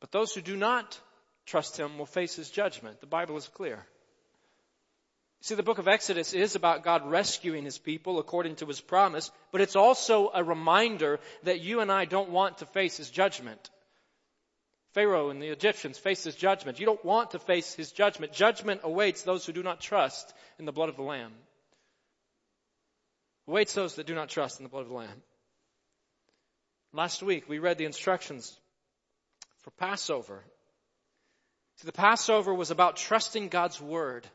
But 0.00 0.12
those 0.12 0.34
who 0.34 0.40
do 0.40 0.56
not 0.56 1.00
trust 1.46 1.78
him 1.78 1.98
will 1.98 2.06
face 2.06 2.36
his 2.36 2.50
judgment. 2.50 3.00
The 3.00 3.06
Bible 3.06 3.36
is 3.36 3.48
clear. 3.48 3.86
See, 5.40 5.54
the 5.54 5.62
book 5.62 5.78
of 5.78 5.86
Exodus 5.86 6.32
is 6.34 6.56
about 6.56 6.82
God 6.82 7.08
rescuing 7.08 7.64
his 7.64 7.78
people 7.78 8.18
according 8.18 8.56
to 8.56 8.66
his 8.66 8.80
promise, 8.80 9.30
but 9.52 9.60
it's 9.60 9.76
also 9.76 10.30
a 10.34 10.42
reminder 10.42 11.20
that 11.44 11.60
you 11.60 11.80
and 11.80 11.92
I 11.92 12.06
don't 12.06 12.30
want 12.30 12.58
to 12.58 12.66
face 12.66 12.96
his 12.96 13.08
judgment. 13.08 13.70
Pharaoh 14.98 15.30
and 15.30 15.40
the 15.40 15.46
Egyptians 15.46 15.96
faced 15.96 16.24
his 16.24 16.34
judgment. 16.34 16.80
You 16.80 16.86
don't 16.86 17.04
want 17.04 17.30
to 17.30 17.38
face 17.38 17.72
his 17.72 17.92
judgment. 17.92 18.32
Judgment 18.32 18.80
awaits 18.82 19.22
those 19.22 19.46
who 19.46 19.52
do 19.52 19.62
not 19.62 19.80
trust 19.80 20.34
in 20.58 20.64
the 20.64 20.72
blood 20.72 20.88
of 20.88 20.96
the 20.96 21.02
Lamb. 21.02 21.32
Awaits 23.46 23.74
those 23.74 23.94
that 23.94 24.08
do 24.08 24.16
not 24.16 24.28
trust 24.28 24.58
in 24.58 24.64
the 24.64 24.68
blood 24.68 24.82
of 24.82 24.88
the 24.88 24.96
Lamb. 24.96 25.22
Last 26.92 27.22
week 27.22 27.48
we 27.48 27.60
read 27.60 27.78
the 27.78 27.84
instructions 27.84 28.58
for 29.58 29.70
Passover. 29.70 30.42
See, 31.76 31.86
the 31.86 31.92
Passover 31.92 32.52
was 32.52 32.72
about 32.72 32.96
trusting 32.96 33.50
God's 33.50 33.80
Word 33.80 34.26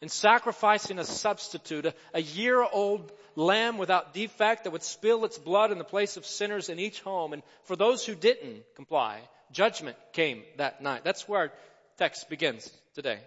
and 0.00 0.10
sacrificing 0.10 0.98
a 0.98 1.04
substitute, 1.04 1.86
a, 1.86 1.94
a 2.14 2.22
year 2.22 2.62
old 2.62 3.12
lamb 3.34 3.78
without 3.78 4.14
defect 4.14 4.64
that 4.64 4.70
would 4.70 4.82
spill 4.82 5.24
its 5.24 5.38
blood 5.38 5.72
in 5.72 5.78
the 5.78 5.84
place 5.84 6.16
of 6.16 6.26
sinners 6.26 6.68
in 6.68 6.78
each 6.78 7.00
home. 7.00 7.32
And 7.32 7.42
for 7.64 7.76
those 7.76 8.04
who 8.04 8.14
didn't 8.14 8.62
comply, 8.76 9.20
judgment 9.52 9.96
came 10.12 10.42
that 10.56 10.82
night. 10.82 11.04
That's 11.04 11.28
where 11.28 11.40
our 11.40 11.52
text 11.96 12.28
begins 12.28 12.70
today. 12.94 13.18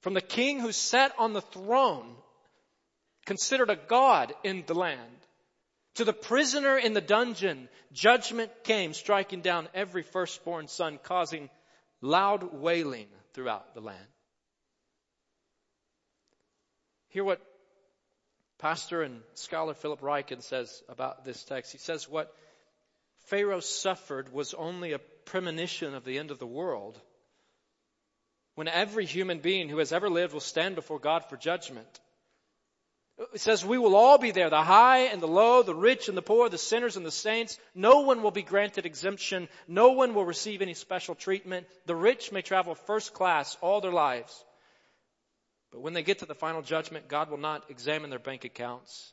From 0.00 0.14
the 0.14 0.20
king 0.20 0.60
who 0.60 0.72
sat 0.72 1.12
on 1.18 1.32
the 1.32 1.40
throne, 1.40 2.14
considered 3.26 3.70
a 3.70 3.76
god 3.76 4.32
in 4.44 4.64
the 4.66 4.74
land, 4.74 5.00
to 5.96 6.04
the 6.04 6.12
prisoner 6.12 6.78
in 6.78 6.92
the 6.92 7.00
dungeon, 7.00 7.68
judgment 7.92 8.52
came, 8.62 8.94
striking 8.94 9.40
down 9.40 9.68
every 9.74 10.04
firstborn 10.04 10.68
son, 10.68 11.00
causing 11.02 11.50
loud 12.00 12.52
wailing 12.52 13.08
throughout 13.34 13.74
the 13.74 13.80
land. 13.80 14.06
Hear 17.08 17.24
what 17.24 17.40
Pastor 18.58 19.02
and 19.02 19.22
scholar 19.34 19.74
Philip 19.74 20.00
Ryken 20.00 20.42
says 20.42 20.82
about 20.88 21.24
this 21.24 21.42
text. 21.44 21.72
He 21.72 21.78
says 21.78 22.08
what 22.08 22.34
Pharaoh 23.26 23.60
suffered 23.60 24.32
was 24.32 24.54
only 24.54 24.92
a 24.92 24.98
premonition 24.98 25.94
of 25.94 26.04
the 26.04 26.18
end 26.18 26.30
of 26.30 26.38
the 26.38 26.46
world. 26.46 27.00
When 28.56 28.68
every 28.68 29.06
human 29.06 29.38
being 29.38 29.68
who 29.68 29.78
has 29.78 29.92
ever 29.92 30.10
lived 30.10 30.32
will 30.32 30.40
stand 30.40 30.74
before 30.74 30.98
God 30.98 31.24
for 31.26 31.36
judgment. 31.36 32.00
It 33.34 33.40
says 33.40 33.64
we 33.64 33.78
will 33.78 33.96
all 33.96 34.18
be 34.18 34.30
there, 34.30 34.50
the 34.50 34.62
high 34.62 35.06
and 35.06 35.20
the 35.20 35.28
low, 35.28 35.62
the 35.62 35.74
rich 35.74 36.08
and 36.08 36.16
the 36.16 36.22
poor, 36.22 36.48
the 36.48 36.58
sinners 36.58 36.96
and 36.96 37.04
the 37.04 37.10
saints. 37.10 37.58
No 37.74 38.00
one 38.00 38.22
will 38.22 38.30
be 38.30 38.42
granted 38.42 38.86
exemption. 38.86 39.48
No 39.66 39.90
one 39.90 40.14
will 40.14 40.24
receive 40.24 40.62
any 40.62 40.74
special 40.74 41.14
treatment. 41.14 41.66
The 41.86 41.96
rich 41.96 42.32
may 42.32 42.42
travel 42.42 42.74
first 42.74 43.14
class 43.14 43.56
all 43.60 43.80
their 43.80 43.92
lives. 43.92 44.44
But 45.70 45.82
when 45.82 45.92
they 45.92 46.02
get 46.02 46.20
to 46.20 46.26
the 46.26 46.34
final 46.34 46.62
judgment, 46.62 47.08
God 47.08 47.30
will 47.30 47.38
not 47.38 47.70
examine 47.70 48.10
their 48.10 48.18
bank 48.18 48.44
accounts, 48.44 49.12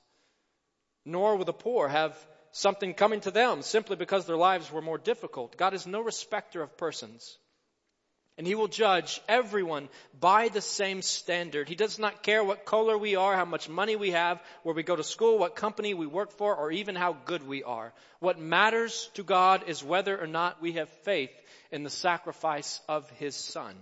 nor 1.03 1.35
will 1.35 1.45
the 1.45 1.53
poor 1.53 1.87
have 1.87 2.17
something 2.51 2.93
coming 2.93 3.19
to 3.21 3.31
them 3.31 3.61
simply 3.61 3.97
because 3.97 4.25
their 4.25 4.37
lives 4.37 4.71
were 4.71 4.81
more 4.81 4.97
difficult. 4.97 5.57
God 5.57 5.73
is 5.73 5.85
no 5.85 6.01
respecter 6.01 6.61
of 6.61 6.77
persons. 6.77 7.37
And 8.37 8.45
he 8.45 8.55
will 8.55 8.67
judge 8.67 9.21
everyone 9.29 9.87
by 10.19 10.49
the 10.49 10.61
same 10.61 11.01
standard. 11.01 11.69
He 11.69 11.75
does 11.75 11.99
not 11.99 12.21
care 12.21 12.43
what 12.43 12.65
color 12.65 12.97
we 12.97 13.15
are, 13.15 13.33
how 13.33 13.45
much 13.45 13.69
money 13.69 13.95
we 13.95 14.11
have, 14.11 14.41
where 14.63 14.75
we 14.75 14.83
go 14.83 14.95
to 14.95 15.05
school, 15.05 15.37
what 15.37 15.55
company 15.55 15.93
we 15.93 16.05
work 16.05 16.31
for, 16.33 16.53
or 16.53 16.69
even 16.71 16.95
how 16.95 17.13
good 17.13 17.47
we 17.47 17.63
are. 17.63 17.93
What 18.19 18.37
matters 18.37 19.09
to 19.13 19.23
God 19.23 19.63
is 19.67 19.83
whether 19.83 20.21
or 20.21 20.27
not 20.27 20.61
we 20.61 20.73
have 20.73 20.89
faith 21.03 21.31
in 21.71 21.83
the 21.83 21.89
sacrifice 21.89 22.81
of 22.89 23.09
his 23.11 23.35
son 23.35 23.75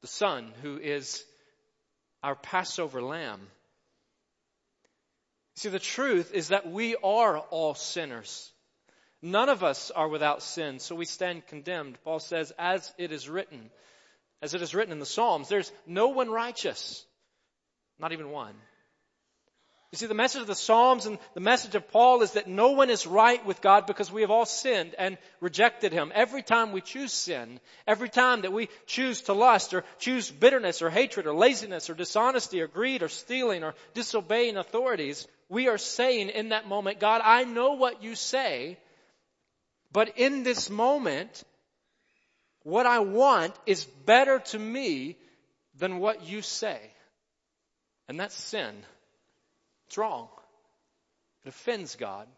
the 0.00 0.06
Son, 0.06 0.52
who 0.62 0.78
is 0.78 1.24
our 2.22 2.34
Passover 2.34 3.02
lamb. 3.02 3.40
See, 5.56 5.68
the 5.68 5.78
truth 5.78 6.32
is 6.32 6.48
that 6.48 6.70
we 6.70 6.94
are 6.96 7.38
all 7.38 7.74
sinners. 7.74 8.52
None 9.20 9.48
of 9.48 9.64
us 9.64 9.90
are 9.90 10.08
without 10.08 10.42
sin, 10.42 10.78
so 10.78 10.94
we 10.94 11.04
stand 11.04 11.46
condemned. 11.48 11.98
Paul 12.04 12.20
says, 12.20 12.52
as 12.58 12.92
it 12.98 13.10
is 13.10 13.28
written, 13.28 13.70
as 14.40 14.54
it 14.54 14.62
is 14.62 14.74
written 14.74 14.92
in 14.92 15.00
the 15.00 15.06
Psalms, 15.06 15.48
there's 15.48 15.72
no 15.86 16.08
one 16.08 16.30
righteous, 16.30 17.04
not 17.98 18.12
even 18.12 18.30
one. 18.30 18.54
You 19.90 19.96
see, 19.96 20.06
the 20.06 20.12
message 20.12 20.42
of 20.42 20.46
the 20.46 20.54
Psalms 20.54 21.06
and 21.06 21.18
the 21.32 21.40
message 21.40 21.74
of 21.74 21.90
Paul 21.90 22.20
is 22.20 22.32
that 22.32 22.46
no 22.46 22.72
one 22.72 22.90
is 22.90 23.06
right 23.06 23.44
with 23.46 23.62
God 23.62 23.86
because 23.86 24.12
we 24.12 24.20
have 24.20 24.30
all 24.30 24.44
sinned 24.44 24.94
and 24.98 25.16
rejected 25.40 25.92
Him. 25.92 26.12
Every 26.14 26.42
time 26.42 26.72
we 26.72 26.82
choose 26.82 27.10
sin, 27.10 27.58
every 27.86 28.10
time 28.10 28.42
that 28.42 28.52
we 28.52 28.68
choose 28.86 29.22
to 29.22 29.32
lust 29.32 29.72
or 29.72 29.84
choose 29.98 30.30
bitterness 30.30 30.82
or 30.82 30.90
hatred 30.90 31.26
or 31.26 31.32
laziness 31.32 31.88
or 31.88 31.94
dishonesty 31.94 32.60
or 32.60 32.66
greed 32.66 33.02
or 33.02 33.08
stealing 33.08 33.64
or 33.64 33.74
disobeying 33.94 34.58
authorities, 34.58 35.26
we 35.48 35.68
are 35.68 35.78
saying 35.78 36.28
in 36.28 36.50
that 36.50 36.68
moment, 36.68 37.00
God, 37.00 37.22
I 37.24 37.44
know 37.44 37.72
what 37.72 38.02
you 38.02 38.14
say, 38.14 38.76
but 39.90 40.18
in 40.18 40.42
this 40.42 40.68
moment, 40.68 41.44
what 42.62 42.84
I 42.84 42.98
want 42.98 43.54
is 43.64 43.86
better 43.86 44.40
to 44.40 44.58
me 44.58 45.16
than 45.78 45.98
what 45.98 46.26
you 46.28 46.42
say. 46.42 46.78
And 48.06 48.20
that's 48.20 48.34
sin. 48.34 48.84
It's 49.88 49.96
wrong. 49.96 50.28
It 51.44 51.48
offends 51.48 51.96
God. 51.96 52.28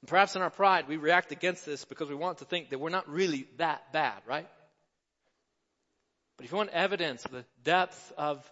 And 0.00 0.08
perhaps 0.08 0.34
in 0.34 0.42
our 0.42 0.50
pride, 0.50 0.88
we 0.88 0.96
react 0.96 1.32
against 1.32 1.66
this 1.66 1.84
because 1.84 2.08
we 2.08 2.14
want 2.14 2.38
to 2.38 2.44
think 2.44 2.70
that 2.70 2.78
we're 2.78 2.88
not 2.90 3.08
really 3.08 3.46
that 3.58 3.92
bad, 3.92 4.22
right? 4.26 4.48
But 6.36 6.46
if 6.46 6.52
you 6.52 6.56
want 6.56 6.70
evidence 6.70 7.24
of 7.24 7.32
the 7.32 7.44
depth 7.64 8.12
of 8.16 8.50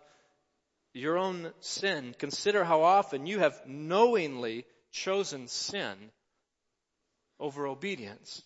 your 0.93 1.17
own 1.17 1.53
sin, 1.61 2.15
consider 2.19 2.65
how 2.65 2.83
often 2.83 3.27
you 3.27 3.39
have 3.39 3.59
knowingly 3.67 4.65
chosen 4.93 5.47
sin 5.47 5.95
over 7.39 7.67
obedience. 7.67 8.43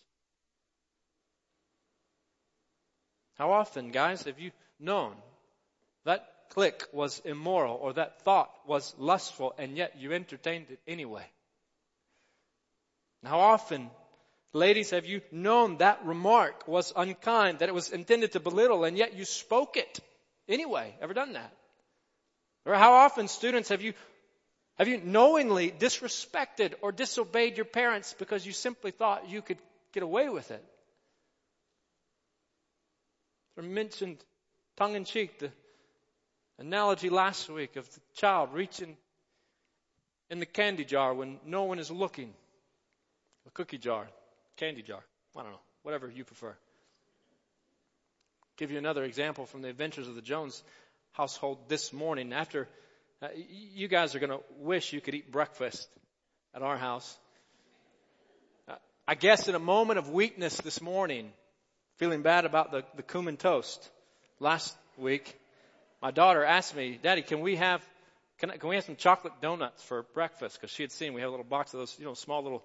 How 3.34 3.52
often, 3.52 3.90
guys, 3.90 4.24
have 4.24 4.38
you 4.38 4.50
known 4.78 5.14
that 6.04 6.26
click 6.50 6.84
was 6.92 7.20
immoral 7.24 7.76
or 7.80 7.94
that 7.94 8.22
thought 8.22 8.50
was 8.66 8.94
lustful 8.98 9.54
and 9.58 9.76
yet 9.76 9.94
you 9.98 10.12
entertained 10.12 10.66
it 10.70 10.80
anyway? 10.86 11.24
How 13.24 13.40
often, 13.40 13.90
ladies, 14.52 14.90
have 14.90 15.06
you 15.06 15.20
known 15.30 15.78
that 15.78 16.04
remark 16.04 16.66
was 16.66 16.92
unkind, 16.96 17.58
that 17.58 17.68
it 17.68 17.74
was 17.74 17.90
intended 17.90 18.32
to 18.32 18.40
belittle 18.40 18.84
and 18.84 18.96
yet 18.96 19.16
you 19.16 19.24
spoke 19.24 19.76
it 19.76 20.00
anyway? 20.48 20.94
Ever 21.00 21.14
done 21.14 21.34
that? 21.34 21.52
Or 22.66 22.74
how 22.74 22.92
often, 22.92 23.28
students, 23.28 23.70
have 23.70 23.82
you 23.82 23.94
have 24.76 24.88
you 24.88 24.98
knowingly 25.04 25.70
disrespected 25.70 26.72
or 26.80 26.90
disobeyed 26.90 27.58
your 27.58 27.66
parents 27.66 28.14
because 28.18 28.46
you 28.46 28.52
simply 28.52 28.92
thought 28.92 29.28
you 29.28 29.42
could 29.42 29.58
get 29.92 30.02
away 30.02 30.30
with 30.30 30.50
it? 30.50 30.64
I 33.58 33.60
mentioned 33.60 34.16
tongue 34.78 34.94
in 34.94 35.04
cheek 35.04 35.38
the 35.38 35.52
analogy 36.60 37.08
last 37.08 37.48
week 37.48 37.76
of 37.76 37.92
the 37.92 38.00
child 38.14 38.50
reaching 38.52 38.96
in 40.28 40.38
the 40.38 40.46
candy 40.46 40.84
jar 40.84 41.14
when 41.14 41.40
no 41.46 41.64
one 41.64 41.78
is 41.78 41.90
looking. 41.90 42.32
A 43.46 43.50
cookie 43.50 43.78
jar, 43.78 44.06
candy 44.56 44.82
jar. 44.82 45.00
I 45.36 45.42
don't 45.42 45.52
know, 45.52 45.60
whatever 45.82 46.10
you 46.10 46.24
prefer. 46.24 46.54
Give 48.58 48.70
you 48.70 48.78
another 48.78 49.04
example 49.04 49.46
from 49.46 49.62
the 49.62 49.68
adventures 49.68 50.06
of 50.06 50.14
the 50.14 50.22
Jones 50.22 50.62
household 51.12 51.58
this 51.68 51.94
morning. 51.94 52.34
After 52.34 52.68
uh, 53.22 53.28
you 53.48 53.88
guys 53.88 54.14
are 54.14 54.18
going 54.18 54.30
to 54.30 54.40
wish 54.58 54.92
you 54.92 55.00
could 55.00 55.14
eat 55.14 55.32
breakfast 55.32 55.88
at 56.54 56.60
our 56.60 56.76
house. 56.76 57.18
Uh, 58.68 58.74
I 59.08 59.14
guess 59.14 59.48
in 59.48 59.54
a 59.54 59.58
moment 59.58 59.98
of 59.98 60.10
weakness 60.10 60.58
this 60.58 60.82
morning, 60.82 61.32
feeling 61.96 62.20
bad 62.20 62.44
about 62.44 62.70
the, 62.70 62.84
the 62.96 63.02
cumin 63.02 63.38
toast 63.38 63.88
last 64.40 64.76
week, 64.98 65.39
my 66.02 66.10
daughter 66.10 66.44
asked 66.44 66.74
me, 66.74 66.98
Daddy, 67.02 67.22
can 67.22 67.40
we 67.40 67.56
have 67.56 67.82
can, 68.40 68.50
I, 68.50 68.56
can 68.56 68.70
we 68.70 68.76
have 68.76 68.84
some 68.84 68.96
chocolate 68.96 69.34
donuts 69.42 69.82
for 69.82 70.02
breakfast? 70.14 70.58
Because 70.58 70.74
she 70.74 70.82
had 70.82 70.90
seen 70.92 71.12
we 71.12 71.20
have 71.20 71.28
a 71.28 71.30
little 71.30 71.44
box 71.44 71.74
of 71.74 71.80
those, 71.80 71.94
you 71.98 72.06
know, 72.06 72.14
small 72.14 72.42
little 72.42 72.64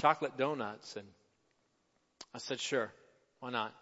chocolate 0.00 0.36
donuts, 0.38 0.94
and 0.96 1.06
I 2.32 2.38
said, 2.38 2.60
sure, 2.60 2.92
why 3.40 3.50
not? 3.50 3.74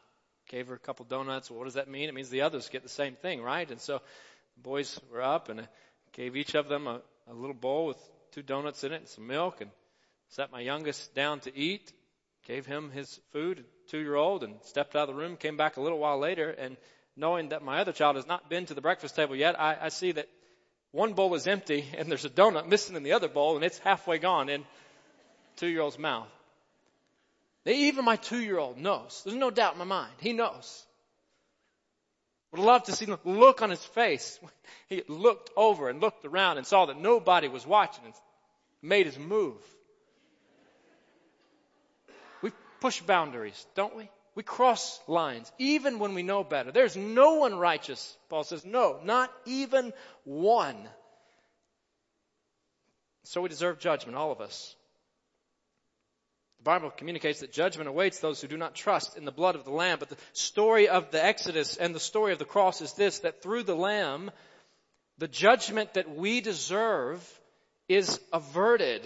Gave 0.48 0.68
her 0.68 0.74
a 0.74 0.78
couple 0.78 1.04
donuts. 1.04 1.50
Well, 1.50 1.58
what 1.58 1.66
does 1.66 1.74
that 1.74 1.88
mean? 1.88 2.08
It 2.08 2.14
means 2.14 2.30
the 2.30 2.42
others 2.42 2.70
get 2.70 2.82
the 2.82 2.88
same 2.88 3.14
thing, 3.14 3.42
right? 3.42 3.70
And 3.70 3.78
so 3.78 4.00
the 4.56 4.62
boys 4.62 4.98
were 5.12 5.20
up, 5.20 5.50
and 5.50 5.60
I 5.60 5.68
gave 6.12 6.34
each 6.34 6.54
of 6.54 6.66
them 6.66 6.86
a, 6.86 7.02
a 7.28 7.34
little 7.34 7.54
bowl 7.54 7.86
with 7.86 7.98
two 8.32 8.42
donuts 8.42 8.84
in 8.84 8.92
it 8.92 8.96
and 8.96 9.08
some 9.08 9.26
milk, 9.26 9.60
and 9.60 9.70
sat 10.30 10.50
my 10.50 10.60
youngest 10.60 11.14
down 11.14 11.40
to 11.40 11.54
eat. 11.54 11.92
gave 12.46 12.64
him 12.64 12.90
his 12.90 13.20
food, 13.32 13.64
two 13.88 13.98
year 13.98 14.16
old, 14.16 14.44
and 14.44 14.54
stepped 14.62 14.96
out 14.96 15.10
of 15.10 15.14
the 15.14 15.20
room, 15.20 15.36
came 15.36 15.58
back 15.58 15.76
a 15.76 15.82
little 15.82 15.98
while 15.98 16.18
later, 16.18 16.48
and 16.50 16.78
knowing 17.16 17.50
that 17.50 17.62
my 17.62 17.80
other 17.80 17.92
child 17.92 18.16
has 18.16 18.26
not 18.26 18.48
been 18.48 18.66
to 18.66 18.74
the 18.74 18.80
breakfast 18.80 19.16
table 19.16 19.36
yet, 19.36 19.58
I, 19.60 19.76
I 19.82 19.88
see 19.88 20.12
that 20.12 20.28
one 20.90 21.14
bowl 21.14 21.34
is 21.34 21.46
empty 21.46 21.86
and 21.96 22.10
there's 22.10 22.24
a 22.24 22.30
donut 22.30 22.68
missing 22.68 22.96
in 22.96 23.02
the 23.02 23.12
other 23.12 23.28
bowl 23.28 23.56
and 23.56 23.64
it's 23.64 23.78
halfway 23.78 24.18
gone 24.18 24.48
in 24.48 24.64
two 25.56 25.68
year 25.68 25.80
old's 25.80 25.98
mouth. 25.98 26.28
Even 27.64 28.04
my 28.04 28.16
two 28.16 28.40
year 28.40 28.58
old 28.58 28.78
knows. 28.78 29.22
There's 29.24 29.36
no 29.36 29.50
doubt 29.50 29.74
in 29.74 29.78
my 29.78 29.84
mind. 29.84 30.12
He 30.18 30.32
knows. 30.32 30.84
Would 32.52 32.60
love 32.60 32.84
to 32.84 32.92
see 32.92 33.06
the 33.06 33.18
look 33.24 33.62
on 33.62 33.70
his 33.70 33.84
face. 33.84 34.38
He 34.88 35.02
looked 35.08 35.50
over 35.56 35.88
and 35.88 36.02
looked 36.02 36.26
around 36.26 36.58
and 36.58 36.66
saw 36.66 36.84
that 36.86 36.98
nobody 36.98 37.48
was 37.48 37.66
watching 37.66 38.04
and 38.04 38.14
made 38.82 39.06
his 39.06 39.18
move. 39.18 39.56
We 42.42 42.52
push 42.78 43.00
boundaries, 43.00 43.66
don't 43.74 43.96
we? 43.96 44.10
We 44.34 44.42
cross 44.42 44.98
lines, 45.06 45.52
even 45.58 45.98
when 45.98 46.14
we 46.14 46.22
know 46.22 46.42
better. 46.42 46.72
There's 46.72 46.96
no 46.96 47.34
one 47.34 47.54
righteous, 47.58 48.16
Paul 48.30 48.44
says. 48.44 48.64
No, 48.64 48.98
not 49.04 49.30
even 49.44 49.92
one. 50.24 50.76
So 53.24 53.42
we 53.42 53.48
deserve 53.48 53.78
judgment, 53.78 54.16
all 54.16 54.32
of 54.32 54.40
us. 54.40 54.74
The 56.58 56.64
Bible 56.64 56.90
communicates 56.90 57.40
that 57.40 57.52
judgment 57.52 57.88
awaits 57.88 58.20
those 58.20 58.40
who 58.40 58.48
do 58.48 58.56
not 58.56 58.74
trust 58.74 59.16
in 59.16 59.24
the 59.24 59.32
blood 59.32 59.54
of 59.54 59.64
the 59.64 59.70
Lamb. 59.70 59.98
But 59.98 60.08
the 60.08 60.16
story 60.32 60.88
of 60.88 61.10
the 61.10 61.22
Exodus 61.22 61.76
and 61.76 61.94
the 61.94 62.00
story 62.00 62.32
of 62.32 62.38
the 62.38 62.44
cross 62.44 62.80
is 62.80 62.92
this, 62.94 63.18
that 63.20 63.42
through 63.42 63.64
the 63.64 63.76
Lamb, 63.76 64.30
the 65.18 65.28
judgment 65.28 65.94
that 65.94 66.14
we 66.16 66.40
deserve 66.40 67.40
is 67.88 68.20
averted. 68.32 69.02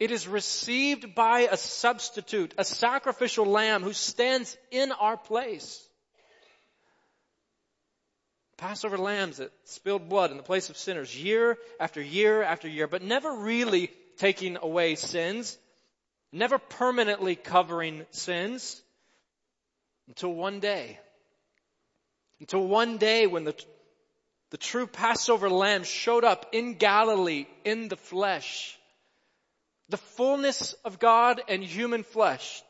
It 0.00 0.10
is 0.10 0.26
received 0.26 1.14
by 1.14 1.40
a 1.50 1.56
substitute, 1.56 2.54
a 2.58 2.64
sacrificial 2.64 3.46
lamb 3.46 3.82
who 3.82 3.92
stands 3.92 4.56
in 4.70 4.92
our 4.92 5.16
place. 5.16 5.82
Passover 8.56 8.98
lambs 8.98 9.38
that 9.38 9.52
spilled 9.64 10.08
blood 10.08 10.30
in 10.30 10.36
the 10.36 10.42
place 10.42 10.70
of 10.70 10.76
sinners 10.76 11.14
year 11.16 11.58
after 11.78 12.00
year 12.00 12.42
after 12.42 12.68
year, 12.68 12.86
but 12.86 13.02
never 13.02 13.32
really 13.32 13.90
taking 14.16 14.56
away 14.60 14.94
sins 14.94 15.58
never 16.34 16.58
permanently 16.58 17.36
covering 17.36 18.04
sins 18.10 18.82
until 20.08 20.34
one 20.34 20.60
day. 20.60 20.98
Until 22.40 22.66
one 22.66 22.98
day 22.98 23.26
when 23.26 23.44
the, 23.44 23.54
the 24.50 24.58
true 24.58 24.86
Passover 24.86 25.48
lamb 25.48 25.84
showed 25.84 26.24
up 26.24 26.46
in 26.52 26.74
Galilee 26.74 27.46
in 27.64 27.88
the 27.88 27.96
flesh. 27.96 28.76
The 29.88 29.96
fullness 29.96 30.72
of 30.84 30.98
God 30.98 31.42
and 31.48 31.62
human 31.62 32.02
flesh. 32.02 32.62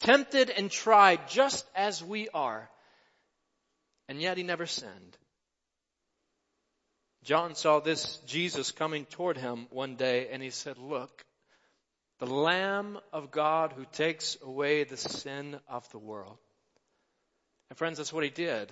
Tempted 0.00 0.50
and 0.50 0.70
tried 0.70 1.28
just 1.28 1.66
as 1.74 2.04
we 2.04 2.28
are. 2.28 2.70
And 4.08 4.20
yet 4.20 4.36
he 4.36 4.42
never 4.42 4.66
sinned. 4.66 5.16
John 7.24 7.54
saw 7.54 7.80
this 7.80 8.18
Jesus 8.26 8.70
coming 8.70 9.04
toward 9.06 9.36
him 9.36 9.66
one 9.70 9.96
day 9.96 10.28
and 10.30 10.42
he 10.42 10.50
said, 10.50 10.78
look, 10.78 11.24
the 12.20 12.26
Lamb 12.26 12.98
of 13.12 13.30
God 13.30 13.72
who 13.72 13.84
takes 13.84 14.36
away 14.42 14.84
the 14.84 14.96
sin 14.96 15.58
of 15.68 15.90
the 15.90 15.98
world. 15.98 16.38
And 17.68 17.76
friends, 17.76 17.98
that's 17.98 18.12
what 18.12 18.24
he 18.24 18.30
did. 18.30 18.70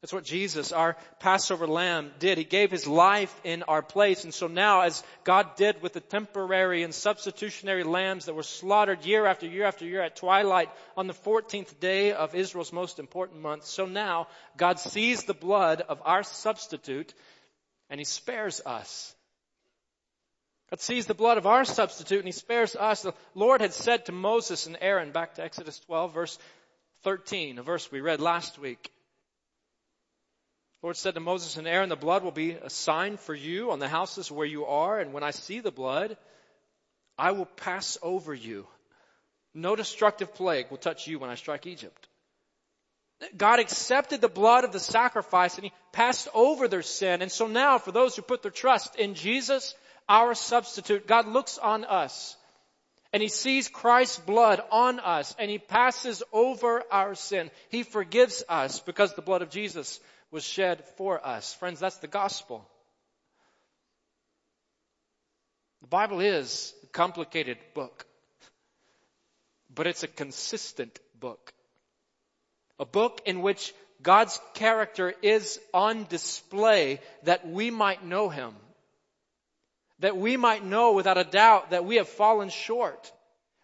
That's 0.00 0.12
what 0.12 0.24
Jesus, 0.24 0.70
our 0.70 0.96
Passover 1.18 1.66
lamb, 1.66 2.12
did. 2.20 2.38
He 2.38 2.44
gave 2.44 2.70
his 2.70 2.86
life 2.86 3.34
in 3.42 3.64
our 3.64 3.82
place. 3.82 4.22
And 4.22 4.32
so 4.32 4.46
now, 4.46 4.82
as 4.82 5.02
God 5.24 5.56
did 5.56 5.82
with 5.82 5.92
the 5.92 6.00
temporary 6.00 6.84
and 6.84 6.94
substitutionary 6.94 7.82
lambs 7.82 8.26
that 8.26 8.34
were 8.34 8.44
slaughtered 8.44 9.04
year 9.04 9.26
after 9.26 9.46
year 9.46 9.64
after 9.64 9.84
year 9.84 10.00
at 10.00 10.14
twilight 10.14 10.70
on 10.96 11.08
the 11.08 11.14
14th 11.14 11.80
day 11.80 12.12
of 12.12 12.36
Israel's 12.36 12.72
most 12.72 13.00
important 13.00 13.40
month, 13.40 13.64
so 13.64 13.86
now 13.86 14.28
God 14.56 14.78
sees 14.78 15.24
the 15.24 15.34
blood 15.34 15.80
of 15.80 16.00
our 16.04 16.22
substitute 16.22 17.12
and 17.90 17.98
he 17.98 18.04
spares 18.04 18.60
us. 18.64 19.16
God 20.70 20.80
sees 20.80 21.06
the 21.06 21.14
blood 21.14 21.38
of 21.38 21.46
our 21.46 21.64
substitute 21.64 22.18
and 22.18 22.28
he 22.28 22.32
spares 22.32 22.76
us. 22.76 23.02
The 23.02 23.14
Lord 23.34 23.60
had 23.60 23.72
said 23.72 24.06
to 24.06 24.12
Moses 24.12 24.66
and 24.66 24.78
Aaron, 24.80 25.10
back 25.10 25.34
to 25.34 25.42
Exodus 25.42 25.80
12 25.80 26.14
verse 26.14 26.38
13, 27.02 27.58
a 27.58 27.62
verse 27.64 27.90
we 27.90 28.00
read 28.00 28.20
last 28.20 28.60
week. 28.60 28.92
The 30.80 30.86
Lord 30.86 30.96
said 30.96 31.14
to 31.14 31.20
Moses 31.20 31.56
and 31.56 31.66
Aaron, 31.66 31.88
the 31.88 31.96
blood 31.96 32.22
will 32.22 32.30
be 32.30 32.52
a 32.52 32.70
sign 32.70 33.16
for 33.16 33.34
you 33.34 33.72
on 33.72 33.78
the 33.78 33.88
houses 33.88 34.30
where 34.30 34.46
you 34.46 34.66
are, 34.66 35.00
and 35.00 35.12
when 35.12 35.24
I 35.24 35.32
see 35.32 35.60
the 35.60 35.72
blood, 35.72 36.16
I 37.18 37.32
will 37.32 37.46
pass 37.46 37.98
over 38.02 38.32
you. 38.32 38.66
No 39.54 39.74
destructive 39.74 40.34
plague 40.34 40.66
will 40.70 40.78
touch 40.78 41.06
you 41.06 41.18
when 41.18 41.30
I 41.30 41.34
strike 41.34 41.66
Egypt. 41.66 42.06
God 43.36 43.58
accepted 43.58 44.20
the 44.20 44.28
blood 44.28 44.62
of 44.62 44.70
the 44.70 44.78
sacrifice 44.78 45.56
and 45.56 45.64
He 45.64 45.72
passed 45.92 46.28
over 46.32 46.68
their 46.68 46.82
sin. 46.82 47.22
And 47.22 47.32
so 47.32 47.48
now, 47.48 47.78
for 47.78 47.90
those 47.90 48.14
who 48.14 48.22
put 48.22 48.42
their 48.42 48.52
trust 48.52 48.94
in 48.94 49.14
Jesus, 49.14 49.74
our 50.08 50.34
substitute. 50.34 51.06
God 51.06 51.28
looks 51.28 51.58
on 51.58 51.84
us 51.84 52.36
and 53.12 53.22
he 53.22 53.28
sees 53.28 53.68
Christ's 53.68 54.18
blood 54.18 54.60
on 54.70 55.00
us 55.00 55.34
and 55.38 55.50
he 55.50 55.58
passes 55.58 56.22
over 56.32 56.82
our 56.90 57.14
sin. 57.14 57.50
He 57.68 57.82
forgives 57.82 58.42
us 58.48 58.80
because 58.80 59.14
the 59.14 59.22
blood 59.22 59.42
of 59.42 59.50
Jesus 59.50 60.00
was 60.30 60.44
shed 60.44 60.84
for 60.96 61.24
us. 61.26 61.54
Friends, 61.54 61.80
that's 61.80 61.96
the 61.96 62.06
gospel. 62.06 62.66
The 65.82 65.88
Bible 65.88 66.20
is 66.20 66.74
a 66.82 66.86
complicated 66.88 67.58
book, 67.74 68.04
but 69.74 69.86
it's 69.86 70.02
a 70.02 70.08
consistent 70.08 70.98
book. 71.18 71.52
A 72.78 72.84
book 72.84 73.22
in 73.26 73.42
which 73.42 73.72
God's 74.02 74.40
character 74.54 75.14
is 75.22 75.58
on 75.72 76.04
display 76.08 77.00
that 77.24 77.48
we 77.48 77.70
might 77.70 78.04
know 78.04 78.28
Him 78.28 78.54
that 80.00 80.16
we 80.16 80.36
might 80.36 80.64
know 80.64 80.92
without 80.92 81.18
a 81.18 81.24
doubt 81.24 81.70
that 81.70 81.84
we 81.84 81.96
have 81.96 82.08
fallen 82.08 82.50
short, 82.50 83.12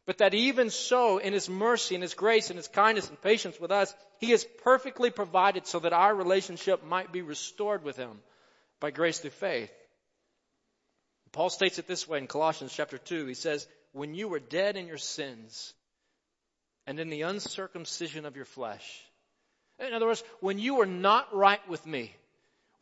but 0.07 0.19
that 0.19 0.35
even 0.35 0.71
so, 0.71 1.19
in 1.19 1.33
His 1.33 1.49
mercy 1.49 1.95
and 1.95 2.03
His 2.03 2.15
grace 2.15 2.51
and 2.51 2.57
His 2.57 2.69
kindness 2.69 3.09
and 3.09 3.21
patience 3.23 3.59
with 3.59 3.71
us, 3.71 3.95
He 4.19 4.31
has 4.31 4.45
perfectly 4.63 5.11
provided 5.11 5.67
so 5.67 5.79
that 5.81 5.93
our 5.93 6.15
relationship 6.15 6.85
might 6.85 7.13
be 7.13 7.23
restored 7.23 7.85
with 7.85 7.97
Him 7.97 8.21
by 8.81 8.91
grace 8.91 9.19
through 9.19 9.31
faith. 9.31 9.73
Paul 11.33 11.51
states 11.51 11.79
it 11.79 11.89
this 11.89 12.07
way 12.07 12.19
in 12.19 12.27
Colossians 12.27 12.73
chapter 12.73 12.97
2. 12.97 13.27
He 13.27 13.35
says, 13.35 13.67
when 13.93 14.15
you 14.15 14.29
were 14.29 14.41
dead 14.41 14.77
in 14.77 14.87
your 14.87 14.99
sins 14.99 15.73
and 16.87 17.01
in 17.01 17.11
the 17.11 17.23
uncircumcision 17.23 18.27
of 18.27 18.37
your 18.37 18.45
flesh. 18.45 19.03
In 19.79 19.93
other 19.93 20.07
words, 20.07 20.23
when 20.41 20.59
you 20.59 20.77
were 20.77 20.87
not 20.87 21.35
right 21.35 21.67
with 21.69 21.85
me, 21.87 22.15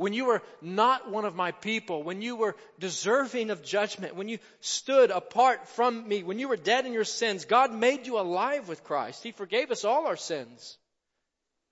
when 0.02 0.12
you 0.12 0.24
were 0.24 0.42
not 0.60 1.08
one 1.08 1.24
of 1.24 1.36
my 1.36 1.52
people, 1.52 2.02
when 2.02 2.22
you 2.22 2.34
were 2.34 2.56
deserving 2.80 3.50
of 3.50 3.62
judgment, 3.62 4.16
when 4.16 4.28
you 4.28 4.38
stood 4.60 5.12
apart 5.12 5.68
from 5.68 6.08
me, 6.08 6.24
when 6.24 6.40
you 6.40 6.48
were 6.48 6.56
dead 6.56 6.86
in 6.86 6.92
your 6.92 7.04
sins, 7.04 7.44
God 7.44 7.72
made 7.72 8.08
you 8.08 8.18
alive 8.18 8.68
with 8.68 8.82
Christ. 8.82 9.22
He 9.22 9.30
forgave 9.30 9.70
us 9.70 9.84
all 9.84 10.08
our 10.08 10.16
sins. 10.16 10.76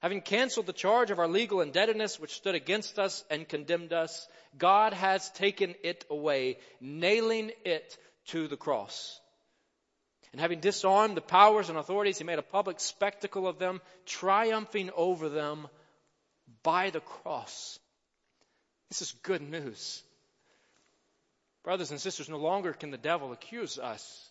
Having 0.01 0.21
canceled 0.21 0.67
the 0.67 0.73
charge 0.73 1.11
of 1.11 1.19
our 1.19 1.27
legal 1.27 1.61
indebtedness 1.61 2.21
which 2.21 2.37
stood 2.37 2.55
against 2.55 3.01
us 3.01 3.25
and 3.31 3.49
condemned 3.49 3.93
us, 3.93 4.29
God 4.57 4.93
has 4.93 5.29
taken 5.31 5.75
it 5.83 6.05
away, 6.09 6.59
nailing 6.81 7.51
it 7.65 7.99
to 8.29 8.47
the 8.47 8.57
cross. 8.57 9.21
And 10.31 10.41
having 10.41 10.61
disarmed 10.61 11.17
the 11.17 11.21
powers 11.21 11.69
and 11.69 11.77
authorities, 11.77 12.19
he 12.19 12.25
made 12.25 12.39
a 12.39 12.43
public 12.43 12.79
spectacle 12.79 13.49
of 13.49 13.59
them, 13.59 13.81
triumphing 14.07 14.91
over 14.97 15.29
them 15.29 15.67
by 16.63 16.91
the 16.91 17.01
cross. 17.01 17.80
This 18.91 19.03
is 19.03 19.13
good 19.23 19.41
news. 19.41 20.03
Brothers 21.63 21.91
and 21.91 22.01
sisters, 22.01 22.29
no 22.29 22.39
longer 22.39 22.73
can 22.73 22.91
the 22.91 22.99
devil 22.99 23.33
accuse 23.33 23.79
us. 23.79 24.31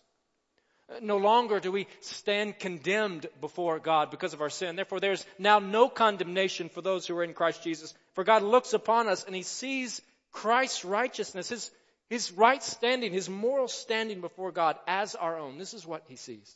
No 1.00 1.18
longer 1.18 1.60
do 1.60 1.70
we 1.70 1.86
stand 2.00 2.58
condemned 2.58 3.26
before 3.40 3.78
God 3.78 4.10
because 4.10 4.34
of 4.34 4.40
our 4.40 4.50
sin. 4.50 4.74
Therefore, 4.74 5.00
there's 5.00 5.24
now 5.38 5.60
no 5.60 5.88
condemnation 5.88 6.68
for 6.68 6.82
those 6.82 7.06
who 7.06 7.16
are 7.16 7.24
in 7.24 7.32
Christ 7.32 7.62
Jesus. 7.62 7.94
For 8.14 8.24
God 8.24 8.42
looks 8.42 8.72
upon 8.72 9.08
us 9.08 9.24
and 9.24 9.34
He 9.34 9.42
sees 9.42 10.02
Christ's 10.32 10.84
righteousness, 10.84 11.48
His, 11.48 11.70
His 12.08 12.32
right 12.32 12.62
standing, 12.62 13.12
His 13.12 13.30
moral 13.30 13.68
standing 13.68 14.20
before 14.20 14.50
God 14.50 14.76
as 14.88 15.14
our 15.14 15.38
own. 15.38 15.58
This 15.58 15.74
is 15.74 15.86
what 15.86 16.02
He 16.08 16.16
sees. 16.16 16.52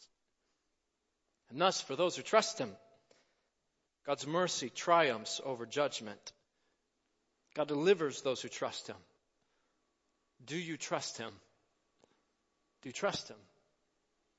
And 1.51 1.61
thus, 1.61 1.81
for 1.81 1.95
those 1.95 2.17
who 2.17 2.23
trust 2.23 2.59
Him, 2.59 2.73
God's 4.05 4.27
mercy 4.27 4.69
triumphs 4.69 5.41
over 5.45 5.65
judgment. 5.65 6.33
God 7.55 7.69
delivers 7.69 8.23
those 8.23 8.43
who 8.43 8.49
trust 8.49 8.89
Him. 8.89 8.97
Do 10.47 10.57
you 10.57 10.77
trust 10.77 11.19
Him? 11.19 11.31
Do 12.83 12.89
you 12.89 12.93
trust 12.93 13.29
Him? 13.29 13.37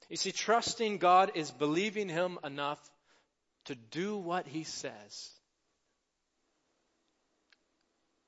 You 0.10 0.18
see, 0.18 0.32
trusting 0.32 0.98
God 1.00 1.32
is 1.36 1.50
believing 1.50 2.10
Him 2.10 2.38
enough 2.44 2.80
to 3.66 3.76
do 3.76 4.18
what 4.18 4.46
He 4.46 4.64
says. 4.64 5.30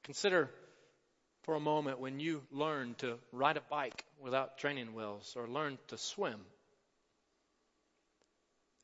Consider 0.04 0.50
for 1.44 1.56
a 1.56 1.60
moment 1.60 2.00
when 2.00 2.20
you 2.20 2.42
learn 2.52 2.96
to 3.00 3.18
ride 3.32 3.58
a 3.58 3.62
bike 3.70 4.06
without 4.22 4.58
training 4.58 4.94
wheels 4.94 5.34
or 5.38 5.48
learn 5.48 5.78
to 5.90 5.98
swim. 5.98 6.40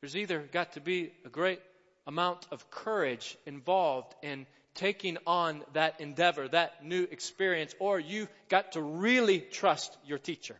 There's 0.00 0.16
either 0.16 0.38
got 0.52 0.74
to 0.74 0.80
be 0.80 1.12
a 1.24 1.30
great 1.30 1.60
amount 2.06 2.46
of 2.50 2.70
courage 2.70 3.36
involved 3.46 4.14
in 4.22 4.46
taking 4.74 5.18
on 5.26 5.62
that 5.72 6.00
endeavor, 6.00 6.48
that 6.48 6.84
new 6.84 7.04
experience, 7.04 7.74
or 7.78 7.98
you 7.98 8.28
got 8.48 8.72
to 8.72 8.82
really 8.82 9.40
trust 9.40 9.96
your 10.06 10.18
teacher. 10.18 10.56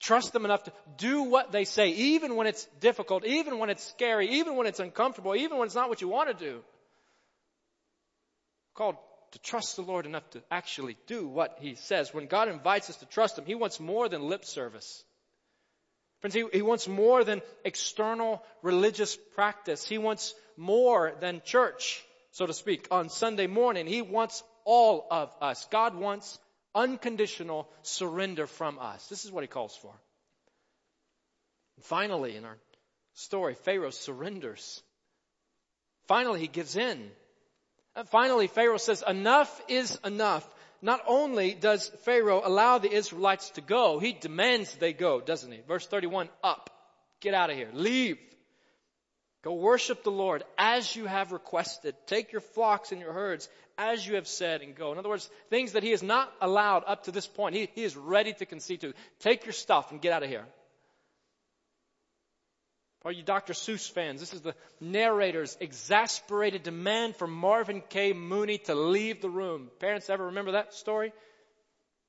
Trust 0.00 0.32
them 0.32 0.44
enough 0.44 0.64
to 0.64 0.72
do 0.98 1.22
what 1.22 1.52
they 1.52 1.64
say, 1.64 1.90
even 1.90 2.36
when 2.36 2.46
it's 2.46 2.66
difficult, 2.80 3.24
even 3.24 3.58
when 3.58 3.70
it's 3.70 3.82
scary, 3.84 4.28
even 4.34 4.56
when 4.56 4.66
it's 4.66 4.80
uncomfortable, 4.80 5.34
even 5.34 5.58
when 5.58 5.66
it's 5.66 5.74
not 5.74 5.88
what 5.88 6.00
you 6.00 6.08
want 6.08 6.28
to 6.28 6.44
do. 6.44 6.60
Called 8.74 8.96
to 9.32 9.38
trust 9.38 9.76
the 9.76 9.82
Lord 9.82 10.06
enough 10.06 10.28
to 10.30 10.42
actually 10.50 10.96
do 11.06 11.26
what 11.26 11.58
He 11.60 11.74
says. 11.74 12.12
When 12.12 12.26
God 12.26 12.48
invites 12.48 12.90
us 12.90 12.96
to 12.98 13.06
trust 13.06 13.38
Him, 13.38 13.46
He 13.46 13.54
wants 13.54 13.80
more 13.80 14.08
than 14.08 14.28
lip 14.28 14.44
service. 14.44 15.02
Friends, 16.20 16.34
he, 16.34 16.44
he 16.52 16.62
wants 16.62 16.88
more 16.88 17.24
than 17.24 17.42
external 17.64 18.42
religious 18.62 19.16
practice. 19.34 19.86
He 19.86 19.98
wants 19.98 20.34
more 20.56 21.12
than 21.20 21.42
church, 21.44 22.02
so 22.36 22.44
to 22.44 22.52
speak, 22.52 22.86
on 22.90 23.08
Sunday 23.08 23.46
morning. 23.46 23.86
He 23.86 24.02
wants 24.02 24.42
all 24.66 25.06
of 25.10 25.34
us. 25.40 25.66
God 25.70 25.94
wants 25.94 26.38
unconditional 26.74 27.66
surrender 27.80 28.46
from 28.46 28.78
us. 28.78 29.06
This 29.06 29.24
is 29.24 29.32
what 29.32 29.42
he 29.42 29.48
calls 29.48 29.74
for. 29.74 29.94
And 31.76 31.84
finally, 31.86 32.36
in 32.36 32.44
our 32.44 32.58
story, 33.14 33.54
Pharaoh 33.54 33.88
surrenders. 33.88 34.82
Finally, 36.08 36.40
he 36.40 36.46
gives 36.46 36.76
in. 36.76 37.10
And 37.94 38.06
finally, 38.06 38.48
Pharaoh 38.48 38.76
says, 38.76 39.02
enough 39.08 39.58
is 39.66 39.98
enough. 40.04 40.46
Not 40.82 41.00
only 41.06 41.54
does 41.54 41.88
Pharaoh 42.04 42.42
allow 42.44 42.76
the 42.76 42.92
Israelites 42.92 43.48
to 43.52 43.62
go, 43.62 43.98
he 43.98 44.12
demands 44.12 44.74
they 44.74 44.92
go, 44.92 45.22
doesn't 45.22 45.50
he? 45.50 45.60
Verse 45.66 45.86
31, 45.86 46.28
up. 46.44 46.68
Get 47.22 47.32
out 47.32 47.48
of 47.48 47.56
here. 47.56 47.70
Leave. 47.72 48.18
Go 49.46 49.52
worship 49.52 50.02
the 50.02 50.10
Lord 50.10 50.42
as 50.58 50.96
you 50.96 51.06
have 51.06 51.30
requested. 51.30 51.94
Take 52.08 52.32
your 52.32 52.40
flocks 52.40 52.90
and 52.90 53.00
your 53.00 53.12
herds 53.12 53.48
as 53.78 54.04
you 54.04 54.16
have 54.16 54.26
said 54.26 54.60
and 54.60 54.74
go. 54.74 54.90
In 54.90 54.98
other 54.98 55.08
words, 55.08 55.30
things 55.50 55.74
that 55.74 55.84
he 55.84 55.92
has 55.92 56.02
not 56.02 56.32
allowed 56.40 56.82
up 56.84 57.04
to 57.04 57.12
this 57.12 57.28
point, 57.28 57.54
he, 57.54 57.68
he 57.76 57.84
is 57.84 57.96
ready 57.96 58.32
to 58.32 58.44
concede 58.44 58.80
to. 58.80 58.92
Take 59.20 59.44
your 59.44 59.52
stuff 59.52 59.92
and 59.92 60.00
get 60.00 60.12
out 60.12 60.24
of 60.24 60.28
here. 60.28 60.44
For 63.02 63.12
you 63.12 63.22
Dr. 63.22 63.52
Seuss 63.52 63.88
fans, 63.88 64.18
this 64.18 64.34
is 64.34 64.40
the 64.40 64.56
narrator's 64.80 65.56
exasperated 65.60 66.64
demand 66.64 67.14
for 67.14 67.28
Marvin 67.28 67.84
K. 67.88 68.14
Mooney 68.14 68.58
to 68.64 68.74
leave 68.74 69.22
the 69.22 69.30
room. 69.30 69.70
Parents 69.78 70.10
ever 70.10 70.26
remember 70.26 70.52
that 70.52 70.74
story? 70.74 71.12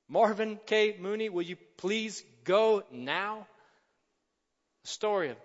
Marvin 0.08 0.58
K. 0.66 0.96
Mooney, 0.98 1.28
will 1.28 1.42
you 1.42 1.54
please 1.76 2.20
go 2.42 2.82
now? 2.90 3.46
The 4.82 4.88
story 4.88 5.30
of 5.30 5.36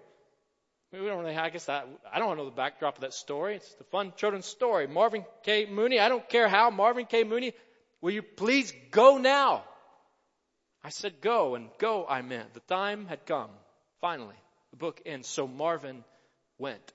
we 1.01 1.07
don't 1.07 1.23
really, 1.23 1.35
I 1.35 1.49
guess 1.49 1.67
I, 1.67 1.83
I 2.11 2.19
don't 2.19 2.37
know 2.37 2.45
the 2.45 2.51
backdrop 2.51 2.95
of 2.95 3.01
that 3.01 3.13
story. 3.13 3.55
It's 3.55 3.73
the 3.75 3.83
fun 3.85 4.13
children's 4.15 4.45
story. 4.45 4.85
Marvin 4.85 5.25
K. 5.43 5.65
Mooney, 5.65 5.99
I 5.99 6.07
don't 6.07 6.27
care 6.29 6.47
how, 6.47 6.69
Marvin 6.69 7.05
K. 7.05 7.23
Mooney, 7.23 7.53
will 8.01 8.11
you 8.11 8.21
please 8.21 8.71
go 8.91 9.17
now? 9.17 9.63
I 10.83 10.89
said 10.89 11.21
go, 11.21 11.55
and 11.55 11.69
go 11.79 12.05
I 12.07 12.21
meant. 12.21 12.53
The 12.53 12.59
time 12.61 13.07
had 13.07 13.25
come. 13.25 13.49
Finally, 14.01 14.35
the 14.71 14.77
book 14.77 15.01
ends. 15.05 15.27
So 15.27 15.47
Marvin 15.47 16.03
went. 16.59 16.93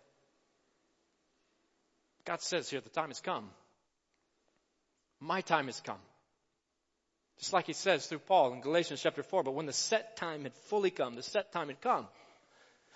God 2.25 2.41
says 2.41 2.69
here, 2.69 2.81
the 2.81 2.91
time 2.91 3.09
has 3.09 3.21
come. 3.21 3.49
My 5.19 5.41
time 5.41 5.67
has 5.67 5.81
come. 5.81 5.99
Just 7.39 7.53
like 7.53 7.67
he 7.67 7.73
says 7.73 8.07
through 8.07 8.19
Paul 8.19 8.53
in 8.53 8.61
Galatians 8.61 9.01
chapter 9.03 9.23
4, 9.23 9.43
but 9.43 9.55
when 9.55 9.67
the 9.67 9.73
set 9.73 10.17
time 10.17 10.43
had 10.43 10.55
fully 10.69 10.91
come, 10.91 11.15
the 11.15 11.23
set 11.23 11.53
time 11.53 11.69
had 11.69 11.81
come. 11.81 12.07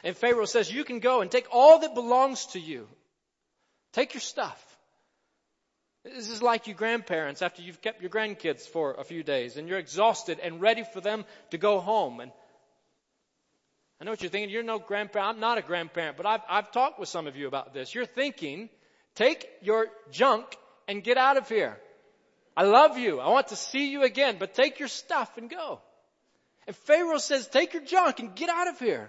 And 0.03 0.17
Pharaoh 0.17 0.47
says, 0.47 0.73
you 0.73 0.85
can 0.85 0.99
go 0.99 1.21
and 1.21 1.31
take 1.31 1.47
all 1.51 1.79
that 1.81 1.95
belongs 1.95 2.47
to 2.47 2.61
you. 2.61 2.88
Take 3.93 4.15
your 4.15 4.21
stuff. 4.21 4.61
This 6.05 6.29
is 6.29 6.43
like 6.43 6.67
you 6.67 6.75
grandparents 6.75 7.43
after 7.43 7.62
you've 7.62 7.81
kept 7.81 8.01
your 8.01 8.11
grandkids 8.11 8.62
for 8.62 8.95
a 8.95 9.05
few 9.05 9.23
days 9.23 9.57
and 9.57 9.69
you're 9.69 9.79
exhausted 9.79 10.41
and 10.43 10.61
ready 10.61 10.83
for 10.93 11.01
them 11.01 11.25
to 11.51 11.59
go 11.59 11.79
home. 11.79 12.19
And 12.19 12.33
I 14.01 14.05
know 14.05 14.11
what 14.11 14.21
you're 14.21 14.31
thinking. 14.31 14.51
You're 14.51 14.65
no 14.65 14.81
grandparent. 14.81 15.37
I'm 15.37 15.41
not 15.41 15.59
a 15.59 15.62
grandparent, 15.62 16.17
but 16.17 16.27
I've, 16.27 16.41
I've 16.49 16.73
talked 16.73 16.99
with 16.99 17.09
some 17.09 17.29
of 17.29 17.37
you 17.37 17.47
about 17.47 17.73
this. 17.73 17.95
You're 17.95 18.05
thinking, 18.05 18.69
take 19.15 19.49
your 19.62 19.87
junk 20.11 20.57
and 20.88 21.05
get 21.05 21.19
out 21.19 21.37
of 21.37 21.49
here. 21.49 21.79
I 22.57 22.65
love 22.65 22.99
you. 22.99 23.21
I 23.21 23.29
want 23.29 23.49
to 23.49 23.57
see 23.57 23.93
you 23.93 24.03
again, 24.03 24.37
but 24.41 24.55
take 24.55 24.81
your 24.81 24.88
stuff 24.88 25.38
and 25.38 25.49
go. 25.49 25.81
And 26.67 26.75
Pharaoh 26.75 27.19
says, 27.19 27.47
take 27.47 27.75
your 27.75 27.85
junk 27.85 28.19
and 28.19 28.35
get 28.35 28.49
out 28.49 28.67
of 28.67 28.81
here. 28.81 29.09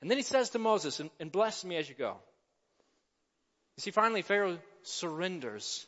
And 0.00 0.10
then 0.10 0.18
he 0.18 0.22
says 0.22 0.50
to 0.50 0.58
Moses, 0.58 1.00
and, 1.00 1.10
and 1.18 1.32
bless 1.32 1.64
me 1.64 1.76
as 1.76 1.88
you 1.88 1.94
go. 1.94 2.16
You 3.76 3.82
see, 3.82 3.90
finally, 3.90 4.22
Pharaoh 4.22 4.58
surrenders. 4.82 5.86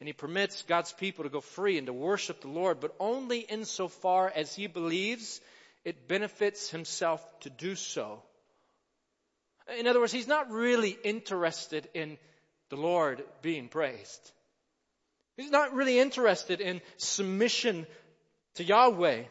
And 0.00 0.08
he 0.08 0.12
permits 0.12 0.62
God's 0.62 0.92
people 0.92 1.24
to 1.24 1.30
go 1.30 1.40
free 1.40 1.78
and 1.78 1.86
to 1.86 1.92
worship 1.92 2.40
the 2.40 2.48
Lord, 2.48 2.80
but 2.80 2.94
only 2.98 3.38
insofar 3.40 4.32
as 4.34 4.54
he 4.54 4.66
believes 4.66 5.40
it 5.84 6.08
benefits 6.08 6.70
himself 6.70 7.22
to 7.40 7.50
do 7.50 7.74
so. 7.76 8.22
In 9.78 9.86
other 9.86 10.00
words, 10.00 10.12
he's 10.12 10.28
not 10.28 10.50
really 10.50 10.96
interested 11.04 11.88
in 11.94 12.18
the 12.68 12.76
Lord 12.76 13.22
being 13.42 13.68
praised. 13.68 14.32
He's 15.36 15.50
not 15.50 15.74
really 15.74 15.98
interested 15.98 16.60
in 16.60 16.80
submission 16.96 17.86
to 18.54 18.64
Yahweh. 18.64 19.24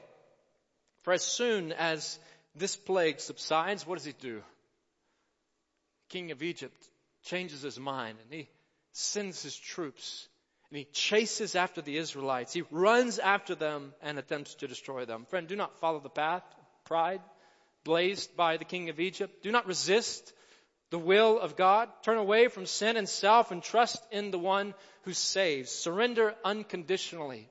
For 1.03 1.13
as 1.13 1.23
soon 1.23 1.71
as 1.73 2.19
this 2.55 2.75
plague 2.75 3.19
subsides, 3.19 3.85
what 3.85 3.95
does 3.95 4.05
he 4.05 4.13
do? 4.13 4.41
King 6.09 6.31
of 6.31 6.43
Egypt 6.43 6.77
changes 7.23 7.61
his 7.61 7.79
mind 7.79 8.17
and 8.21 8.33
he 8.33 8.49
sends 8.91 9.41
his 9.41 9.55
troops 9.55 10.27
and 10.69 10.77
he 10.77 10.85
chases 10.85 11.55
after 11.55 11.81
the 11.81 11.97
Israelites. 11.97 12.53
He 12.53 12.63
runs 12.71 13.19
after 13.19 13.55
them 13.55 13.93
and 14.01 14.17
attempts 14.17 14.55
to 14.55 14.67
destroy 14.67 15.05
them. 15.05 15.25
Friend, 15.25 15.47
do 15.47 15.55
not 15.55 15.79
follow 15.79 15.99
the 15.99 16.09
path 16.09 16.43
of 16.57 16.85
pride 16.85 17.21
blazed 17.83 18.35
by 18.35 18.57
the 18.57 18.65
king 18.65 18.89
of 18.89 18.99
Egypt. 18.99 19.43
Do 19.43 19.51
not 19.51 19.67
resist 19.67 20.33
the 20.89 20.99
will 20.99 21.39
of 21.39 21.55
God. 21.55 21.89
Turn 22.03 22.17
away 22.17 22.47
from 22.47 22.65
sin 22.65 22.97
and 22.97 23.07
self 23.07 23.51
and 23.51 23.63
trust 23.63 24.01
in 24.11 24.31
the 24.31 24.39
one 24.39 24.73
who 25.03 25.13
saves. 25.13 25.71
Surrender 25.71 26.35
unconditionally 26.43 27.49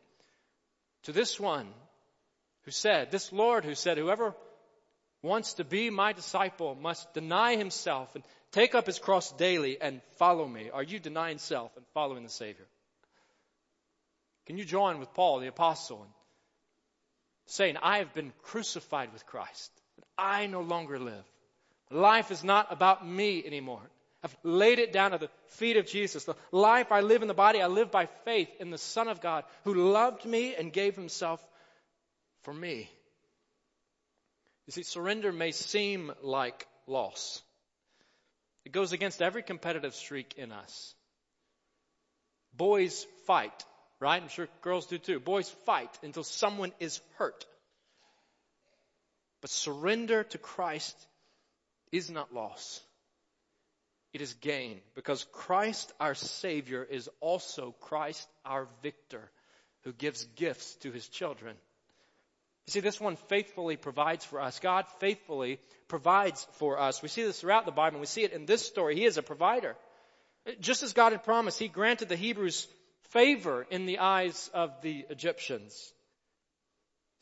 to 1.05 1.13
this 1.13 1.41
one 1.41 1.69
who 2.65 2.71
said, 2.71 3.11
this 3.11 3.33
Lord 3.33 3.65
who 3.65 3.75
said, 3.75 3.99
whoever 3.99 4.35
wants 5.23 5.55
to 5.55 5.65
be 5.65 5.91
my 5.91 6.13
disciple 6.13 6.75
must 6.75 7.13
deny 7.15 7.57
himself 7.57 8.15
and 8.15 8.25
take 8.53 8.75
up 8.75 8.87
his 8.87 8.99
cross 8.99 9.33
daily 9.33 9.81
and 9.81 10.01
follow 10.19 10.47
me. 10.47 10.71
Are 10.71 10.83
you 10.83 10.99
denying 10.99 11.39
self 11.39 11.77
and 11.77 11.87
following 11.95 12.23
the 12.23 12.31
Savior? 12.31 12.67
Can 14.47 14.57
you 14.59 14.65
join 14.65 14.99
with 14.99 15.13
Paul, 15.15 15.41
the 15.41 15.47
apostle, 15.47 16.03
in 16.03 16.09
saying, 17.47 17.77
I 17.83 17.99
have 17.99 18.15
been 18.15 18.33
crucified 18.43 19.13
with 19.13 19.27
Christ, 19.27 19.71
and 19.97 20.05
I 20.17 20.47
no 20.47 20.61
longer 20.61 20.99
live. 20.99 21.25
Life 21.91 22.31
is 22.31 22.45
not 22.45 22.73
about 22.73 23.07
me 23.07 23.45
anymore. 23.45 23.83
I've 24.23 24.37
laid 24.43 24.79
it 24.79 24.93
down 24.93 25.15
at 25.15 25.21
the 25.21 25.31
feet 25.49 25.77
of 25.77 25.87
Jesus. 25.87 26.25
The 26.25 26.37
life 26.53 26.93
I 26.93 27.01
live 27.01 27.23
in 27.23 27.29
the 27.29 27.35
body, 27.35 27.61
I 27.61 27.67
live 27.67 27.91
by 27.91 28.07
faith 28.25 28.49
in 28.61 28.71
the 28.71 28.79
Son 28.79 29.09
of 29.09 29.21
God 29.21 29.45
who 29.65 29.75
loved 29.75 30.25
me 30.25 30.55
and 30.55 30.73
gave 30.73 30.95
himself 30.95 31.45
for 32.43 32.53
me. 32.53 32.91
You 34.71 34.73
see, 34.73 34.83
surrender 34.85 35.33
may 35.33 35.51
seem 35.51 36.13
like 36.23 36.65
loss. 36.87 37.43
It 38.65 38.71
goes 38.71 38.93
against 38.93 39.21
every 39.21 39.43
competitive 39.43 39.97
streak 39.97 40.35
in 40.37 40.53
us. 40.53 40.95
Boys 42.55 43.05
fight, 43.27 43.65
right? 43.99 44.23
I'm 44.23 44.29
sure 44.29 44.47
girls 44.63 44.87
do 44.87 44.99
too. 44.99 45.19
Boys 45.19 45.51
fight 45.67 45.91
until 46.05 46.23
someone 46.23 46.71
is 46.79 47.01
hurt. 47.17 47.47
But 49.41 49.51
surrender 49.51 50.23
to 50.23 50.39
Christ 50.39 50.97
is 51.91 52.09
not 52.09 52.33
loss. 52.33 52.81
It 54.13 54.21
is 54.21 54.35
gain 54.35 54.81
because 54.95 55.27
Christ 55.33 55.93
our 55.99 56.15
Savior 56.15 56.85
is 56.85 57.11
also 57.19 57.75
Christ 57.81 58.29
our 58.45 58.69
victor 58.85 59.33
who 59.83 59.93
gives 59.93 60.27
gifts 60.37 60.77
to 60.83 60.93
his 60.93 61.09
children. 61.09 61.57
You 62.71 62.75
see, 62.75 62.81
this 62.83 63.01
one 63.01 63.17
faithfully 63.17 63.77
provides 63.77 64.25
for 64.25 64.41
us. 64.41 64.61
God 64.61 64.87
faithfully 65.01 65.59
provides 65.89 66.47
for 66.53 66.79
us. 66.79 67.03
We 67.03 67.09
see 67.09 67.25
this 67.25 67.41
throughout 67.41 67.67
the 67.67 67.73
Bible. 67.73 67.99
We 67.99 68.07
see 68.07 68.23
it 68.23 68.33
in 68.33 68.47
this 68.47 68.65
story. 68.65 68.95
He 68.95 69.07
is 69.07 69.17
a 69.17 69.25
provider. 69.25 69.75
Just 70.61 70.85
as 70.85 70.93
God 70.93 71.11
had 71.11 71.25
promised, 71.25 71.59
He 71.59 71.67
granted 71.67 72.09
the 72.09 72.15
Hebrews 72.15 72.69
favor 73.09 73.67
in 73.73 73.87
the 73.87 73.99
eyes 73.99 74.49
of 74.55 74.71
the 74.83 75.05
Egyptians. 75.11 75.93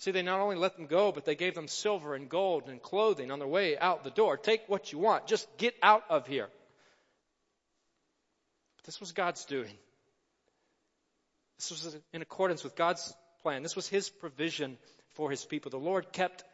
See, 0.01 0.11
they 0.11 0.21
not 0.21 0.41
only 0.41 0.57
let 0.57 0.77
them 0.77 0.85
go, 0.85 1.13
but 1.13 1.25
they 1.25 1.35
gave 1.35 1.55
them 1.55 1.67
silver 1.67 2.15
and 2.15 2.29
gold 2.29 2.65
and 2.69 2.83
clothing 2.83 3.31
on 3.31 3.39
their 3.39 3.49
way 3.49 3.79
out 3.79 4.05
the 4.05 4.11
door. 4.11 4.37
Take 4.37 4.69
what 4.69 4.93
you 4.93 4.99
want. 4.99 5.27
Just 5.27 5.49
get 5.57 5.75
out 5.83 6.05
of 6.11 6.27
here. 6.27 6.49
But 8.77 8.85
this 8.85 9.01
was 9.01 9.13
God's 9.13 9.47
doing. 9.47 9.73
This 11.57 11.71
was 11.71 11.97
in 12.13 12.21
accordance 12.21 12.63
with 12.63 12.77
God's 12.77 13.17
plan. 13.41 13.63
This 13.63 13.77
was 13.77 13.89
His 13.89 14.11
provision 14.11 14.77
for 15.19 15.31
His 15.31 15.45
people. 15.45 15.71
The 15.71 15.77
Lord 15.77 16.13
kept 16.13 16.45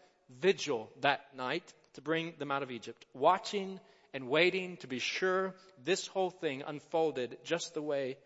vigil 0.41 0.91
that 1.03 1.21
night 1.37 1.71
to 1.93 2.01
bring 2.01 2.33
them 2.39 2.51
out 2.51 2.63
of 2.63 2.71
Egypt, 2.71 3.05
watching 3.13 3.79
and 4.15 4.31
waiting 4.31 4.79
to 4.79 4.87
be 4.87 4.99
sure 4.99 5.55
this 5.85 6.07
whole 6.07 6.31
thing 6.31 6.63
unfolded 6.67 7.37
just 7.45 7.75
the 7.75 7.83
way 7.83 8.17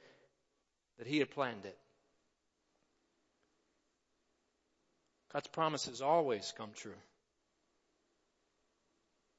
that 0.99 1.09
He 1.09 1.19
had 1.19 1.33
planned 1.33 1.65
it. 1.65 1.77
God's 5.33 5.49
promises 5.49 6.01
always 6.01 6.55
come 6.57 6.71
true. 6.75 7.01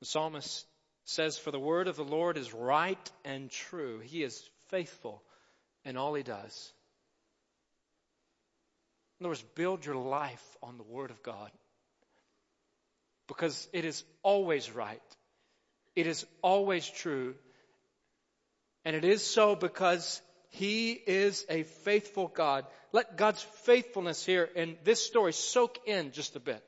The 0.02 0.06
psalmist 0.06 0.66
says, 1.06 1.38
For 1.38 1.52
the 1.52 1.60
word 1.60 1.88
of 1.88 1.96
the 1.96 2.04
Lord 2.04 2.38
is 2.38 2.54
right 2.54 3.12
and 3.24 3.50
true. 3.50 4.00
He 4.00 4.22
is 4.22 4.44
faithful 4.68 5.24
in 5.86 5.96
all 5.96 6.14
he 6.14 6.24
does. 6.24 6.74
In 9.20 9.26
other 9.26 9.32
words, 9.32 9.44
build 9.56 9.86
your 9.86 9.96
life 9.96 10.58
on 10.64 10.78
the 10.78 10.84
word 10.84 11.12
of 11.12 11.22
God. 11.24 11.52
Because 13.28 13.68
it 13.74 13.86
is 13.86 14.04
always 14.24 14.72
right. 14.72 15.02
It 15.96 16.08
is 16.08 16.26
always 16.42 16.88
true. 16.88 17.36
And 18.86 18.96
it 18.96 19.04
is 19.04 19.24
so 19.24 19.56
because 19.56 20.22
he 20.50 20.92
is 20.92 21.46
a 21.50 21.64
faithful 21.64 22.28
God. 22.28 22.66
Let 22.92 23.18
God's 23.18 23.42
faithfulness 23.64 24.26
here 24.26 24.50
in 24.56 24.78
this 24.84 25.06
story 25.06 25.34
soak 25.34 25.78
in 25.86 26.12
just 26.12 26.36
a 26.36 26.40
bit. 26.40 26.64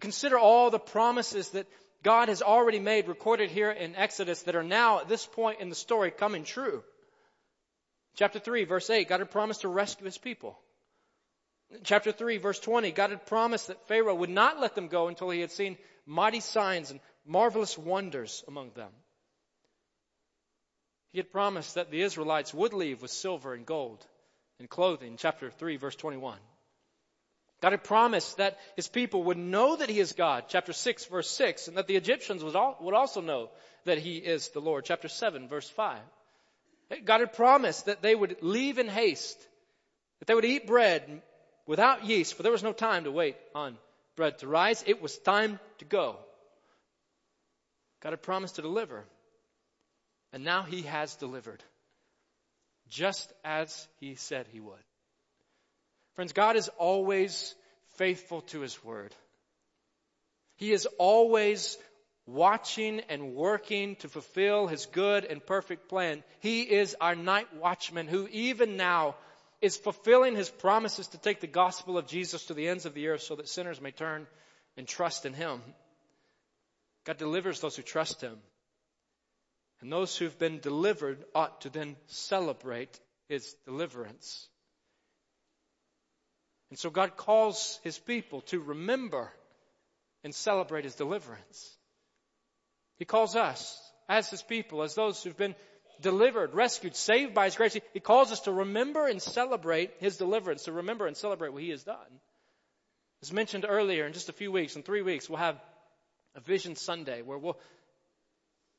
Consider 0.00 0.38
all 0.38 0.70
the 0.70 0.78
promises 0.78 1.50
that 1.50 1.66
God 2.02 2.28
has 2.28 2.42
already 2.42 2.78
made 2.78 3.08
recorded 3.08 3.50
here 3.50 3.70
in 3.70 3.96
Exodus 3.96 4.42
that 4.42 4.56
are 4.56 4.62
now 4.62 5.00
at 5.00 5.08
this 5.08 5.26
point 5.26 5.60
in 5.60 5.68
the 5.68 5.74
story 5.74 6.10
coming 6.10 6.44
true. 6.44 6.82
Chapter 8.16 8.38
3 8.38 8.64
verse 8.64 8.88
8, 8.88 9.08
God 9.08 9.20
had 9.20 9.30
promised 9.30 9.60
to 9.60 9.68
rescue 9.68 10.06
his 10.06 10.18
people. 10.18 10.58
Chapter 11.84 12.12
3 12.12 12.38
verse 12.38 12.58
20, 12.58 12.90
God 12.92 13.10
had 13.10 13.26
promised 13.26 13.68
that 13.68 13.86
Pharaoh 13.88 14.14
would 14.14 14.30
not 14.30 14.60
let 14.60 14.74
them 14.74 14.88
go 14.88 15.08
until 15.08 15.30
he 15.30 15.40
had 15.40 15.52
seen 15.52 15.76
mighty 16.06 16.40
signs 16.40 16.90
and 16.90 17.00
marvelous 17.26 17.76
wonders 17.76 18.42
among 18.48 18.70
them. 18.70 18.90
He 21.12 21.18
had 21.18 21.32
promised 21.32 21.74
that 21.74 21.90
the 21.90 22.02
Israelites 22.02 22.54
would 22.54 22.72
leave 22.72 23.02
with 23.02 23.10
silver 23.10 23.52
and 23.52 23.66
gold 23.66 24.04
and 24.58 24.68
clothing. 24.68 25.16
Chapter 25.18 25.50
3 25.50 25.76
verse 25.76 25.96
21. 25.96 26.38
God 27.62 27.72
had 27.72 27.84
promised 27.84 28.36
that 28.36 28.58
his 28.76 28.86
people 28.86 29.24
would 29.24 29.38
know 29.38 29.76
that 29.76 29.88
he 29.88 29.98
is 29.98 30.12
God, 30.12 30.44
chapter 30.48 30.74
6, 30.74 31.06
verse 31.06 31.30
6, 31.30 31.68
and 31.68 31.78
that 31.78 31.86
the 31.86 31.96
Egyptians 31.96 32.44
would 32.44 32.54
also 32.54 33.20
know 33.22 33.50
that 33.84 33.98
he 33.98 34.18
is 34.18 34.50
the 34.50 34.60
Lord, 34.60 34.84
chapter 34.84 35.08
7, 35.08 35.48
verse 35.48 35.68
5. 35.68 35.98
God 37.04 37.20
had 37.20 37.32
promised 37.32 37.86
that 37.86 38.02
they 38.02 38.14
would 38.14 38.36
leave 38.42 38.78
in 38.78 38.88
haste, 38.88 39.38
that 40.20 40.26
they 40.26 40.34
would 40.34 40.44
eat 40.44 40.66
bread 40.66 41.22
without 41.66 42.04
yeast, 42.04 42.34
for 42.34 42.42
there 42.42 42.52
was 42.52 42.62
no 42.62 42.72
time 42.72 43.04
to 43.04 43.10
wait 43.10 43.36
on 43.54 43.76
bread 44.16 44.38
to 44.38 44.48
rise. 44.48 44.84
It 44.86 45.02
was 45.02 45.18
time 45.18 45.58
to 45.78 45.84
go. 45.84 46.16
God 48.02 48.10
had 48.10 48.22
promised 48.22 48.56
to 48.56 48.62
deliver, 48.62 49.04
and 50.32 50.44
now 50.44 50.62
he 50.62 50.82
has 50.82 51.16
delivered, 51.16 51.62
just 52.88 53.32
as 53.44 53.88
he 53.98 54.14
said 54.14 54.46
he 54.52 54.60
would. 54.60 54.78
Friends, 56.14 56.32
God 56.32 56.56
is 56.56 56.70
always 56.78 57.54
faithful 57.96 58.40
to 58.42 58.60
His 58.60 58.82
Word. 58.82 59.14
He 60.56 60.72
is 60.72 60.86
always 60.98 61.76
watching 62.26 63.00
and 63.08 63.34
working 63.34 63.96
to 63.96 64.08
fulfill 64.08 64.66
His 64.66 64.86
good 64.86 65.24
and 65.24 65.44
perfect 65.44 65.88
plan. 65.88 66.22
He 66.40 66.62
is 66.62 66.96
our 67.00 67.14
night 67.14 67.54
watchman 67.56 68.08
who 68.08 68.28
even 68.28 68.76
now 68.76 69.16
is 69.60 69.76
fulfilling 69.76 70.36
His 70.36 70.50
promises 70.50 71.08
to 71.08 71.18
take 71.18 71.40
the 71.40 71.46
gospel 71.46 71.98
of 71.98 72.06
Jesus 72.06 72.46
to 72.46 72.54
the 72.54 72.68
ends 72.68 72.86
of 72.86 72.94
the 72.94 73.08
earth 73.08 73.22
so 73.22 73.36
that 73.36 73.48
sinners 73.48 73.80
may 73.80 73.90
turn 73.90 74.26
and 74.76 74.86
trust 74.86 75.26
in 75.26 75.32
Him. 75.32 75.62
God 77.04 77.18
delivers 77.18 77.60
those 77.60 77.76
who 77.76 77.82
trust 77.82 78.20
Him. 78.20 78.36
And 79.80 79.92
those 79.92 80.16
who've 80.16 80.38
been 80.38 80.58
delivered 80.58 81.24
ought 81.34 81.60
to 81.62 81.70
then 81.70 81.96
celebrate 82.06 82.98
His 83.28 83.54
deliverance. 83.64 84.48
And 86.70 86.78
so 86.78 86.90
God 86.90 87.16
calls 87.16 87.80
his 87.84 87.98
people 87.98 88.40
to 88.42 88.60
remember 88.60 89.32
and 90.24 90.34
celebrate 90.34 90.84
his 90.84 90.94
deliverance. 90.94 91.76
He 92.98 93.04
calls 93.04 93.36
us 93.36 93.80
as 94.08 94.30
his 94.30 94.42
people, 94.42 94.82
as 94.82 94.94
those 94.94 95.22
who've 95.22 95.36
been 95.36 95.54
delivered, 96.00 96.54
rescued, 96.54 96.96
saved 96.96 97.34
by 97.34 97.46
his 97.46 97.56
grace. 97.56 97.76
He 97.92 98.00
calls 98.00 98.32
us 98.32 98.40
to 98.40 98.52
remember 98.52 99.06
and 99.06 99.20
celebrate 99.20 99.92
his 99.98 100.16
deliverance, 100.16 100.64
to 100.64 100.72
remember 100.72 101.06
and 101.06 101.16
celebrate 101.16 101.52
what 101.52 101.62
he 101.62 101.70
has 101.70 101.84
done. 101.84 102.20
As 103.22 103.32
mentioned 103.32 103.64
earlier, 103.68 104.06
in 104.06 104.12
just 104.12 104.28
a 104.28 104.34
few 104.34 104.52
weeks, 104.52 104.76
in 104.76 104.82
three 104.82 105.02
weeks, 105.02 105.28
we'll 105.28 105.38
have 105.38 105.60
a 106.34 106.40
Vision 106.40 106.76
Sunday 106.76 107.22
where 107.22 107.38
we'll 107.38 107.58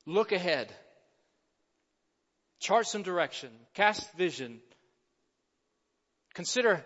look 0.06 0.32
ahead, 0.32 0.72
chart 2.60 2.86
some 2.86 3.02
direction, 3.02 3.50
cast 3.74 4.10
vision, 4.14 4.60
consider 6.34 6.84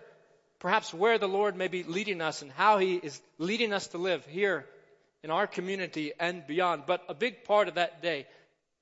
perhaps 0.58 0.94
where 0.94 1.18
the 1.18 1.28
Lord 1.28 1.56
may 1.56 1.68
be 1.68 1.82
leading 1.82 2.20
us 2.20 2.42
and 2.42 2.50
how 2.50 2.78
He 2.78 2.94
is 2.94 3.20
leading 3.38 3.72
us 3.72 3.88
to 3.88 3.98
live 3.98 4.24
here 4.26 4.66
in 5.22 5.30
our 5.30 5.46
community 5.46 6.12
and 6.18 6.46
beyond. 6.46 6.84
But 6.86 7.02
a 7.08 7.14
big 7.14 7.44
part 7.44 7.68
of 7.68 7.74
that 7.74 8.02
day 8.02 8.26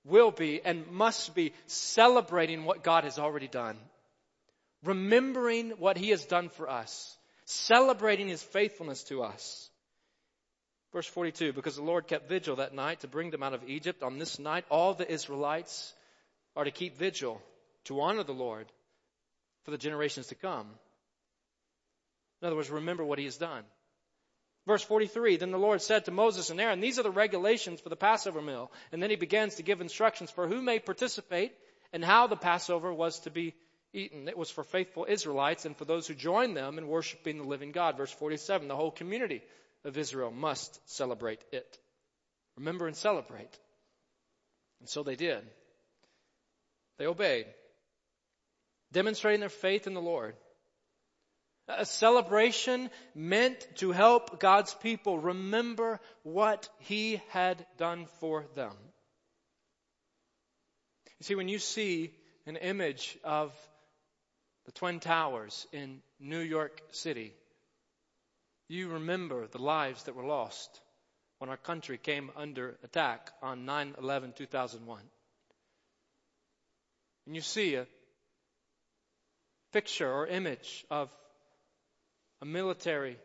will 0.04 0.30
be 0.30 0.60
and 0.64 0.90
must 0.90 1.34
be 1.34 1.52
celebrating 1.66 2.64
what 2.64 2.82
God 2.82 3.04
has 3.04 3.18
already 3.18 3.48
done. 3.48 3.76
Remembering 4.84 5.70
what 5.72 5.98
He 5.98 6.10
has 6.10 6.24
done 6.24 6.48
for 6.48 6.68
us. 6.68 7.16
Celebrating 7.44 8.28
His 8.28 8.42
faithfulness 8.42 9.02
to 9.04 9.22
us. 9.22 9.68
Verse 10.92 11.06
42, 11.06 11.52
because 11.52 11.76
the 11.76 11.82
Lord 11.82 12.08
kept 12.08 12.28
vigil 12.28 12.56
that 12.56 12.74
night 12.74 13.00
to 13.00 13.08
bring 13.08 13.30
them 13.30 13.44
out 13.44 13.54
of 13.54 13.68
Egypt, 13.68 14.02
on 14.02 14.18
this 14.18 14.40
night 14.40 14.64
all 14.70 14.92
the 14.92 15.10
Israelites 15.10 15.94
are 16.56 16.64
to 16.64 16.72
keep 16.72 16.98
vigil 16.98 17.40
to 17.84 18.00
honor 18.00 18.24
the 18.24 18.32
Lord 18.32 18.66
for 19.64 19.70
the 19.70 19.78
generations 19.78 20.28
to 20.28 20.34
come. 20.34 20.66
In 22.42 22.46
other 22.46 22.56
words, 22.56 22.70
remember 22.70 23.04
what 23.04 23.18
he 23.18 23.26
has 23.26 23.36
done. 23.36 23.62
Verse 24.66 24.82
43, 24.82 25.38
then 25.38 25.50
the 25.50 25.58
Lord 25.58 25.80
said 25.80 26.04
to 26.04 26.10
Moses 26.10 26.50
and 26.50 26.60
Aaron, 26.60 26.80
these 26.80 26.98
are 26.98 27.02
the 27.02 27.10
regulations 27.10 27.80
for 27.80 27.88
the 27.88 27.96
Passover 27.96 28.42
meal. 28.42 28.70
And 28.92 29.02
then 29.02 29.10
he 29.10 29.16
begins 29.16 29.56
to 29.56 29.62
give 29.62 29.80
instructions 29.80 30.30
for 30.30 30.46
who 30.46 30.60
may 30.60 30.78
participate 30.78 31.52
and 31.92 32.04
how 32.04 32.26
the 32.26 32.36
Passover 32.36 32.92
was 32.92 33.20
to 33.20 33.30
be 33.30 33.54
eaten. 33.92 34.28
It 34.28 34.36
was 34.36 34.50
for 34.50 34.62
faithful 34.62 35.06
Israelites 35.08 35.64
and 35.64 35.76
for 35.76 35.84
those 35.84 36.06
who 36.06 36.14
joined 36.14 36.56
them 36.56 36.78
in 36.78 36.86
worshiping 36.86 37.38
the 37.38 37.44
living 37.44 37.72
God. 37.72 37.96
Verse 37.96 38.12
47, 38.12 38.68
the 38.68 38.76
whole 38.76 38.90
community 38.90 39.42
of 39.84 39.96
Israel 39.96 40.30
must 40.30 40.78
celebrate 40.88 41.42
it. 41.52 41.78
Remember 42.56 42.86
and 42.86 42.96
celebrate. 42.96 43.58
And 44.80 44.88
so 44.88 45.02
they 45.02 45.16
did. 45.16 45.40
They 46.98 47.06
obeyed, 47.06 47.46
demonstrating 48.92 49.40
their 49.40 49.48
faith 49.48 49.86
in 49.86 49.94
the 49.94 50.02
Lord. 50.02 50.34
A 51.78 51.84
celebration 51.84 52.90
meant 53.14 53.66
to 53.76 53.92
help 53.92 54.40
God's 54.40 54.74
people 54.74 55.18
remember 55.18 56.00
what 56.22 56.68
He 56.78 57.20
had 57.30 57.64
done 57.76 58.06
for 58.18 58.46
them. 58.54 58.72
You 61.18 61.24
see, 61.24 61.34
when 61.34 61.48
you 61.48 61.58
see 61.58 62.12
an 62.46 62.56
image 62.56 63.18
of 63.24 63.54
the 64.64 64.72
Twin 64.72 65.00
Towers 65.00 65.66
in 65.72 66.00
New 66.18 66.40
York 66.40 66.80
City, 66.92 67.34
you 68.68 68.88
remember 68.88 69.46
the 69.46 69.62
lives 69.62 70.04
that 70.04 70.14
were 70.14 70.24
lost 70.24 70.80
when 71.38 71.50
our 71.50 71.56
country 71.56 71.98
came 71.98 72.30
under 72.36 72.76
attack 72.84 73.30
on 73.42 73.64
9 73.64 73.96
11 73.98 74.32
2001. 74.36 75.00
And 77.26 77.34
you 77.34 77.42
see 77.42 77.74
a 77.74 77.86
picture 79.72 80.10
or 80.10 80.26
image 80.26 80.84
of 80.90 81.10
a 82.42 82.46
military 82.46 83.16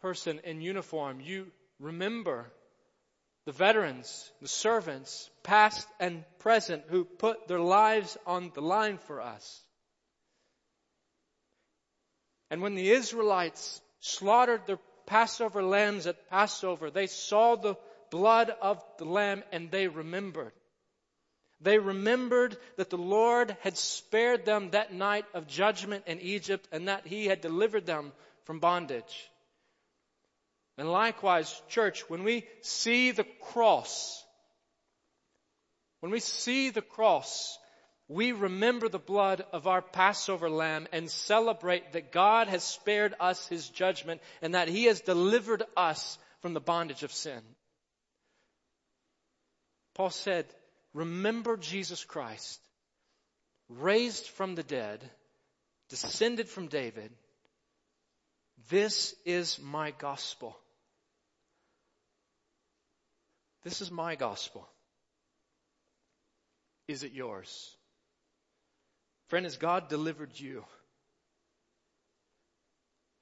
person 0.00 0.40
in 0.44 0.60
uniform, 0.60 1.20
you 1.20 1.46
remember 1.78 2.46
the 3.44 3.52
veterans, 3.52 4.30
the 4.40 4.48
servants, 4.48 5.30
past 5.42 5.86
and 5.98 6.24
present, 6.38 6.84
who 6.88 7.04
put 7.04 7.48
their 7.48 7.60
lives 7.60 8.16
on 8.26 8.52
the 8.54 8.60
line 8.60 8.98
for 8.98 9.20
us. 9.20 9.62
And 12.50 12.62
when 12.62 12.74
the 12.74 12.90
Israelites 12.90 13.80
slaughtered 14.00 14.66
their 14.66 14.78
Passover 15.06 15.62
lambs 15.62 16.06
at 16.06 16.28
Passover, 16.30 16.90
they 16.90 17.06
saw 17.06 17.56
the 17.56 17.76
blood 18.10 18.50
of 18.60 18.82
the 18.98 19.04
lamb 19.04 19.42
and 19.52 19.70
they 19.70 19.88
remembered. 19.88 20.52
They 21.62 21.78
remembered 21.78 22.56
that 22.76 22.90
the 22.90 22.98
Lord 22.98 23.56
had 23.60 23.76
spared 23.78 24.44
them 24.44 24.70
that 24.70 24.92
night 24.92 25.26
of 25.32 25.46
judgment 25.46 26.04
in 26.06 26.20
Egypt 26.20 26.68
and 26.72 26.88
that 26.88 27.06
He 27.06 27.26
had 27.26 27.40
delivered 27.40 27.86
them 27.86 28.12
from 28.44 28.58
bondage. 28.58 29.30
And 30.76 30.90
likewise, 30.90 31.62
church, 31.68 32.08
when 32.10 32.24
we 32.24 32.46
see 32.62 33.12
the 33.12 33.26
cross, 33.52 34.24
when 36.00 36.10
we 36.10 36.18
see 36.18 36.70
the 36.70 36.82
cross, 36.82 37.58
we 38.08 38.32
remember 38.32 38.88
the 38.88 38.98
blood 38.98 39.44
of 39.52 39.68
our 39.68 39.82
Passover 39.82 40.50
lamb 40.50 40.88
and 40.92 41.08
celebrate 41.08 41.92
that 41.92 42.10
God 42.10 42.48
has 42.48 42.64
spared 42.64 43.14
us 43.20 43.46
his 43.46 43.68
judgment 43.68 44.20
and 44.40 44.54
that 44.54 44.68
he 44.68 44.84
has 44.84 45.00
delivered 45.00 45.62
us 45.76 46.18
from 46.40 46.54
the 46.54 46.60
bondage 46.60 47.04
of 47.04 47.12
sin. 47.12 47.40
Paul 49.94 50.10
said, 50.10 50.46
remember 50.94 51.56
Jesus 51.56 52.04
Christ, 52.04 52.60
raised 53.68 54.26
from 54.26 54.54
the 54.54 54.62
dead, 54.62 55.00
descended 55.88 56.48
from 56.48 56.68
David. 56.68 57.10
This 58.68 59.14
is 59.24 59.58
my 59.60 59.92
gospel. 59.92 60.56
This 63.64 63.80
is 63.80 63.90
my 63.90 64.14
gospel. 64.16 64.68
Is 66.88 67.02
it 67.04 67.12
yours? 67.12 67.76
Friend, 69.28 69.44
has 69.46 69.56
God 69.56 69.88
delivered 69.88 70.38
you? 70.38 70.64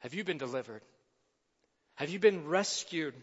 Have 0.00 0.14
you 0.14 0.24
been 0.24 0.38
delivered? 0.38 0.82
Have 1.96 2.08
you 2.10 2.18
been 2.18 2.48
rescued? 2.48 3.14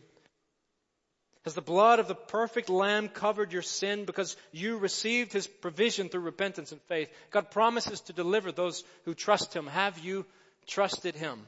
Has 1.47 1.53
the 1.53 1.61
blood 1.61 1.99
of 1.99 2.09
the 2.09 2.13
perfect 2.13 2.67
Lamb 2.67 3.07
covered 3.07 3.53
your 3.53 3.61
sin 3.61 4.03
because 4.03 4.35
you 4.51 4.79
received 4.79 5.31
His 5.31 5.47
provision 5.47 6.09
through 6.09 6.23
repentance 6.23 6.73
and 6.73 6.81
faith? 6.89 7.09
God 7.31 7.51
promises 7.51 8.01
to 8.01 8.11
deliver 8.11 8.51
those 8.51 8.83
who 9.05 9.13
trust 9.13 9.53
Him. 9.53 9.65
Have 9.65 9.97
you 9.99 10.25
trusted 10.67 11.15
Him? 11.15 11.39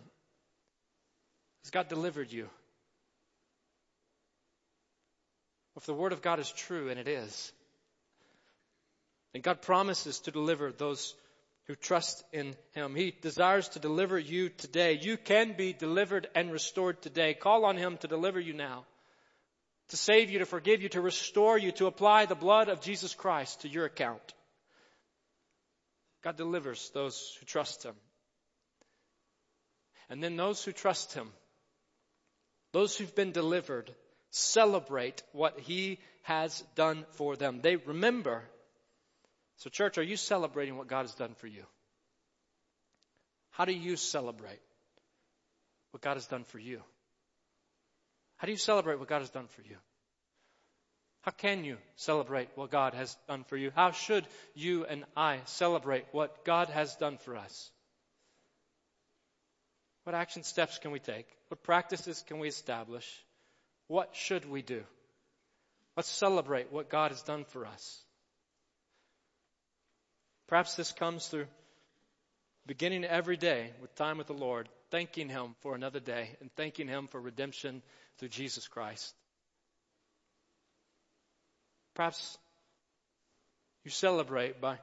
Has 1.63 1.71
God 1.71 1.89
delivered 1.89 2.31
you? 2.31 2.47
If 5.75 5.85
the 5.85 5.93
Word 5.93 6.13
of 6.13 6.21
God 6.21 6.39
is 6.39 6.49
true, 6.49 6.87
and 6.87 6.97
it 6.97 7.09
is, 7.09 7.51
and 9.33 9.43
God 9.43 9.61
promises 9.61 10.19
to 10.19 10.31
deliver 10.31 10.71
those 10.71 11.13
who 11.65 11.75
trust 11.75 12.23
in 12.31 12.55
Him. 12.71 12.95
He 12.95 13.13
desires 13.21 13.67
to 13.69 13.79
deliver 13.79 14.17
you 14.17 14.47
today. 14.47 14.97
You 15.01 15.17
can 15.17 15.57
be 15.57 15.73
delivered 15.73 16.29
and 16.35 16.53
restored 16.53 17.01
today. 17.01 17.33
Call 17.33 17.65
on 17.65 17.75
Him 17.75 17.97
to 17.97 18.07
deliver 18.07 18.39
you 18.39 18.53
now, 18.53 18.85
to 19.89 19.97
save 19.97 20.29
you, 20.29 20.39
to 20.39 20.45
forgive 20.45 20.81
you, 20.81 20.89
to 20.89 21.01
restore 21.01 21.57
you, 21.57 21.71
to 21.73 21.87
apply 21.87 22.25
the 22.25 22.35
blood 22.35 22.69
of 22.69 22.81
Jesus 22.81 23.13
Christ 23.13 23.61
to 23.61 23.67
your 23.67 23.85
account. 23.85 24.33
God 26.23 26.37
delivers 26.37 26.91
those 26.93 27.35
who 27.39 27.45
trust 27.45 27.83
Him. 27.83 27.95
And 30.09 30.23
then 30.23 30.35
those 30.35 30.63
who 30.63 30.71
trust 30.71 31.13
Him, 31.13 31.29
those 32.71 32.97
who've 32.97 33.15
been 33.15 33.31
delivered, 33.31 33.89
celebrate 34.31 35.23
what 35.31 35.59
He 35.59 35.99
has 36.23 36.63
done 36.75 37.05
for 37.11 37.35
them. 37.35 37.61
They 37.61 37.75
remember 37.75 38.43
so, 39.59 39.69
church, 39.69 39.97
are 39.97 40.03
you 40.03 40.15
celebrating 40.15 40.77
what 40.77 40.87
God 40.87 41.01
has 41.01 41.13
done 41.15 41.33
for 41.35 41.47
you? 41.47 41.65
How 43.49 43.65
do 43.65 43.73
you 43.73 43.97
celebrate 43.97 44.61
what 45.91 46.01
God 46.01 46.13
has 46.13 46.27
done 46.27 46.45
for 46.45 46.59
you? 46.59 46.81
How 48.39 48.45
do 48.45 48.51
you 48.51 48.57
celebrate 48.57 48.99
what 48.99 49.09
God 49.09 49.19
has 49.19 49.29
done 49.29 49.47
for 49.47 49.61
you? 49.61 49.75
How 51.21 51.31
can 51.31 51.65
you 51.65 51.77
celebrate 51.97 52.49
what 52.55 52.71
God 52.71 52.93
has 52.93 53.15
done 53.27 53.43
for 53.43 53.57
you? 53.57 53.71
How 53.75 53.91
should 53.91 54.25
you 54.55 54.85
and 54.85 55.03
I 55.15 55.39
celebrate 55.45 56.05
what 56.13 56.45
God 56.45 56.69
has 56.69 56.95
done 56.95 57.17
for 57.17 57.35
us? 57.35 57.69
What 60.05 60.15
action 60.15 60.43
steps 60.43 60.79
can 60.79 60.91
we 60.91 60.99
take? 60.99 61.27
What 61.49 61.63
practices 61.63 62.23
can 62.25 62.39
we 62.39 62.47
establish? 62.47 63.05
What 63.87 64.15
should 64.15 64.49
we 64.49 64.61
do? 64.61 64.83
Let's 65.97 66.09
celebrate 66.09 66.71
what 66.71 66.89
God 66.89 67.11
has 67.11 67.21
done 67.21 67.43
for 67.43 67.65
us. 67.65 68.01
Perhaps 70.47 70.75
this 70.75 70.93
comes 70.93 71.27
through 71.27 71.47
beginning 72.65 73.03
every 73.03 73.35
day 73.35 73.71
with 73.81 73.93
time 73.95 74.17
with 74.17 74.27
the 74.27 74.33
Lord, 74.33 74.69
thanking 74.91 75.27
Him 75.27 75.55
for 75.59 75.75
another 75.75 75.99
day 75.99 76.37
and 76.39 76.49
thanking 76.55 76.87
Him 76.87 77.07
for 77.07 77.19
redemption 77.19 77.81
through 78.19 78.29
Jesus 78.29 78.67
Christ. 78.67 79.15
Perhaps 81.95 82.37
you 83.83 83.91
celebrate 83.91 84.61
by 84.61 84.77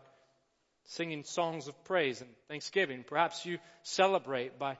singing 0.84 1.24
songs 1.24 1.68
of 1.68 1.84
praise 1.84 2.20
and 2.20 2.30
thanksgiving. 2.48 3.04
Perhaps 3.06 3.44
you 3.44 3.58
celebrate 3.82 4.58
by 4.58 4.78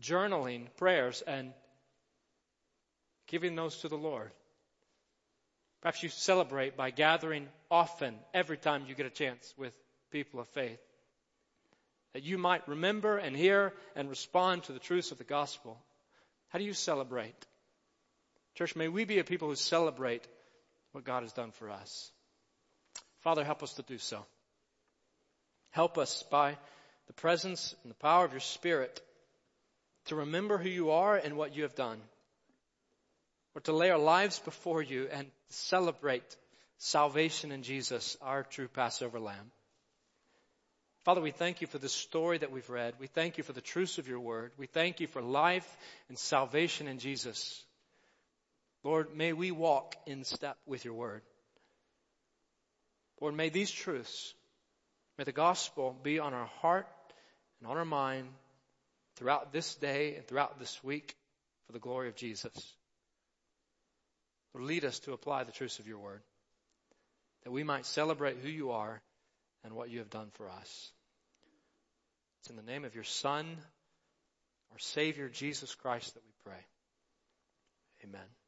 journaling 0.00 0.66
prayers 0.76 1.22
and 1.26 1.52
giving 3.28 3.56
those 3.56 3.76
to 3.78 3.88
the 3.88 3.96
Lord. 3.96 4.30
Perhaps 5.82 6.02
you 6.02 6.08
celebrate 6.08 6.76
by 6.76 6.90
gathering 6.90 7.48
often, 7.70 8.14
every 8.32 8.56
time 8.56 8.84
you 8.88 8.94
get 8.94 9.06
a 9.06 9.10
chance 9.10 9.54
with 9.56 9.72
people 10.10 10.40
of 10.40 10.48
faith. 10.48 10.80
That 12.14 12.22
you 12.22 12.38
might 12.38 12.66
remember 12.68 13.18
and 13.18 13.36
hear 13.36 13.72
and 13.94 14.08
respond 14.08 14.64
to 14.64 14.72
the 14.72 14.78
truths 14.78 15.10
of 15.12 15.18
the 15.18 15.24
gospel. 15.24 15.78
How 16.48 16.58
do 16.58 16.64
you 16.64 16.72
celebrate? 16.72 17.34
Church, 18.56 18.74
may 18.74 18.88
we 18.88 19.04
be 19.04 19.18
a 19.18 19.24
people 19.24 19.48
who 19.48 19.54
celebrate 19.54 20.26
what 20.92 21.04
God 21.04 21.22
has 21.22 21.32
done 21.32 21.50
for 21.50 21.70
us. 21.70 22.10
Father, 23.20 23.44
help 23.44 23.62
us 23.62 23.74
to 23.74 23.82
do 23.82 23.98
so. 23.98 24.24
Help 25.70 25.98
us 25.98 26.24
by 26.30 26.56
the 27.06 27.12
presence 27.12 27.74
and 27.82 27.90
the 27.90 27.96
power 27.96 28.24
of 28.24 28.32
your 28.32 28.40
Spirit 28.40 29.00
to 30.06 30.16
remember 30.16 30.56
who 30.56 30.70
you 30.70 30.90
are 30.92 31.16
and 31.16 31.36
what 31.36 31.54
you 31.54 31.64
have 31.64 31.74
done. 31.74 31.98
Or 33.54 33.60
to 33.62 33.72
lay 33.72 33.90
our 33.90 33.98
lives 33.98 34.38
before 34.38 34.80
you 34.80 35.08
and 35.12 35.26
celebrate 35.50 36.36
salvation 36.78 37.52
in 37.52 37.62
Jesus, 37.62 38.16
our 38.22 38.42
true 38.42 38.68
Passover 38.68 39.20
lamb. 39.20 39.50
Father, 41.04 41.20
we 41.20 41.30
thank 41.30 41.60
you 41.60 41.66
for 41.66 41.78
the 41.78 41.90
story 41.90 42.38
that 42.38 42.50
we've 42.50 42.70
read. 42.70 42.94
We 42.98 43.06
thank 43.06 43.36
you 43.36 43.44
for 43.44 43.52
the 43.52 43.60
truths 43.60 43.98
of 43.98 44.08
your 44.08 44.20
word. 44.20 44.52
We 44.56 44.66
thank 44.66 45.00
you 45.00 45.06
for 45.06 45.20
life 45.20 45.76
and 46.08 46.18
salvation 46.18 46.88
in 46.88 46.98
Jesus. 46.98 47.62
Lord, 48.86 49.16
may 49.16 49.32
we 49.32 49.50
walk 49.50 49.96
in 50.06 50.22
step 50.22 50.56
with 50.64 50.84
your 50.84 50.94
word. 50.94 51.22
Lord, 53.20 53.34
may 53.34 53.48
these 53.48 53.68
truths, 53.68 54.32
may 55.18 55.24
the 55.24 55.32
gospel 55.32 55.96
be 56.04 56.20
on 56.20 56.32
our 56.32 56.46
heart 56.60 56.86
and 57.58 57.68
on 57.68 57.78
our 57.78 57.84
mind 57.84 58.28
throughout 59.16 59.52
this 59.52 59.74
day 59.74 60.14
and 60.14 60.24
throughout 60.24 60.60
this 60.60 60.84
week 60.84 61.16
for 61.66 61.72
the 61.72 61.80
glory 61.80 62.06
of 62.06 62.14
Jesus. 62.14 62.52
Lord, 64.54 64.68
lead 64.68 64.84
us 64.84 65.00
to 65.00 65.14
apply 65.14 65.42
the 65.42 65.50
truths 65.50 65.80
of 65.80 65.88
your 65.88 65.98
word, 65.98 66.22
that 67.42 67.50
we 67.50 67.64
might 67.64 67.86
celebrate 67.86 68.36
who 68.36 68.48
you 68.48 68.70
are 68.70 69.02
and 69.64 69.74
what 69.74 69.90
you 69.90 69.98
have 69.98 70.10
done 70.10 70.28
for 70.34 70.48
us. 70.48 70.92
It's 72.38 72.50
in 72.50 72.56
the 72.56 72.62
name 72.62 72.84
of 72.84 72.94
your 72.94 73.02
Son, 73.02 73.46
our 74.70 74.78
Savior, 74.78 75.28
Jesus 75.28 75.74
Christ, 75.74 76.14
that 76.14 76.22
we 76.24 76.32
pray. 76.44 76.64
Amen. 78.04 78.45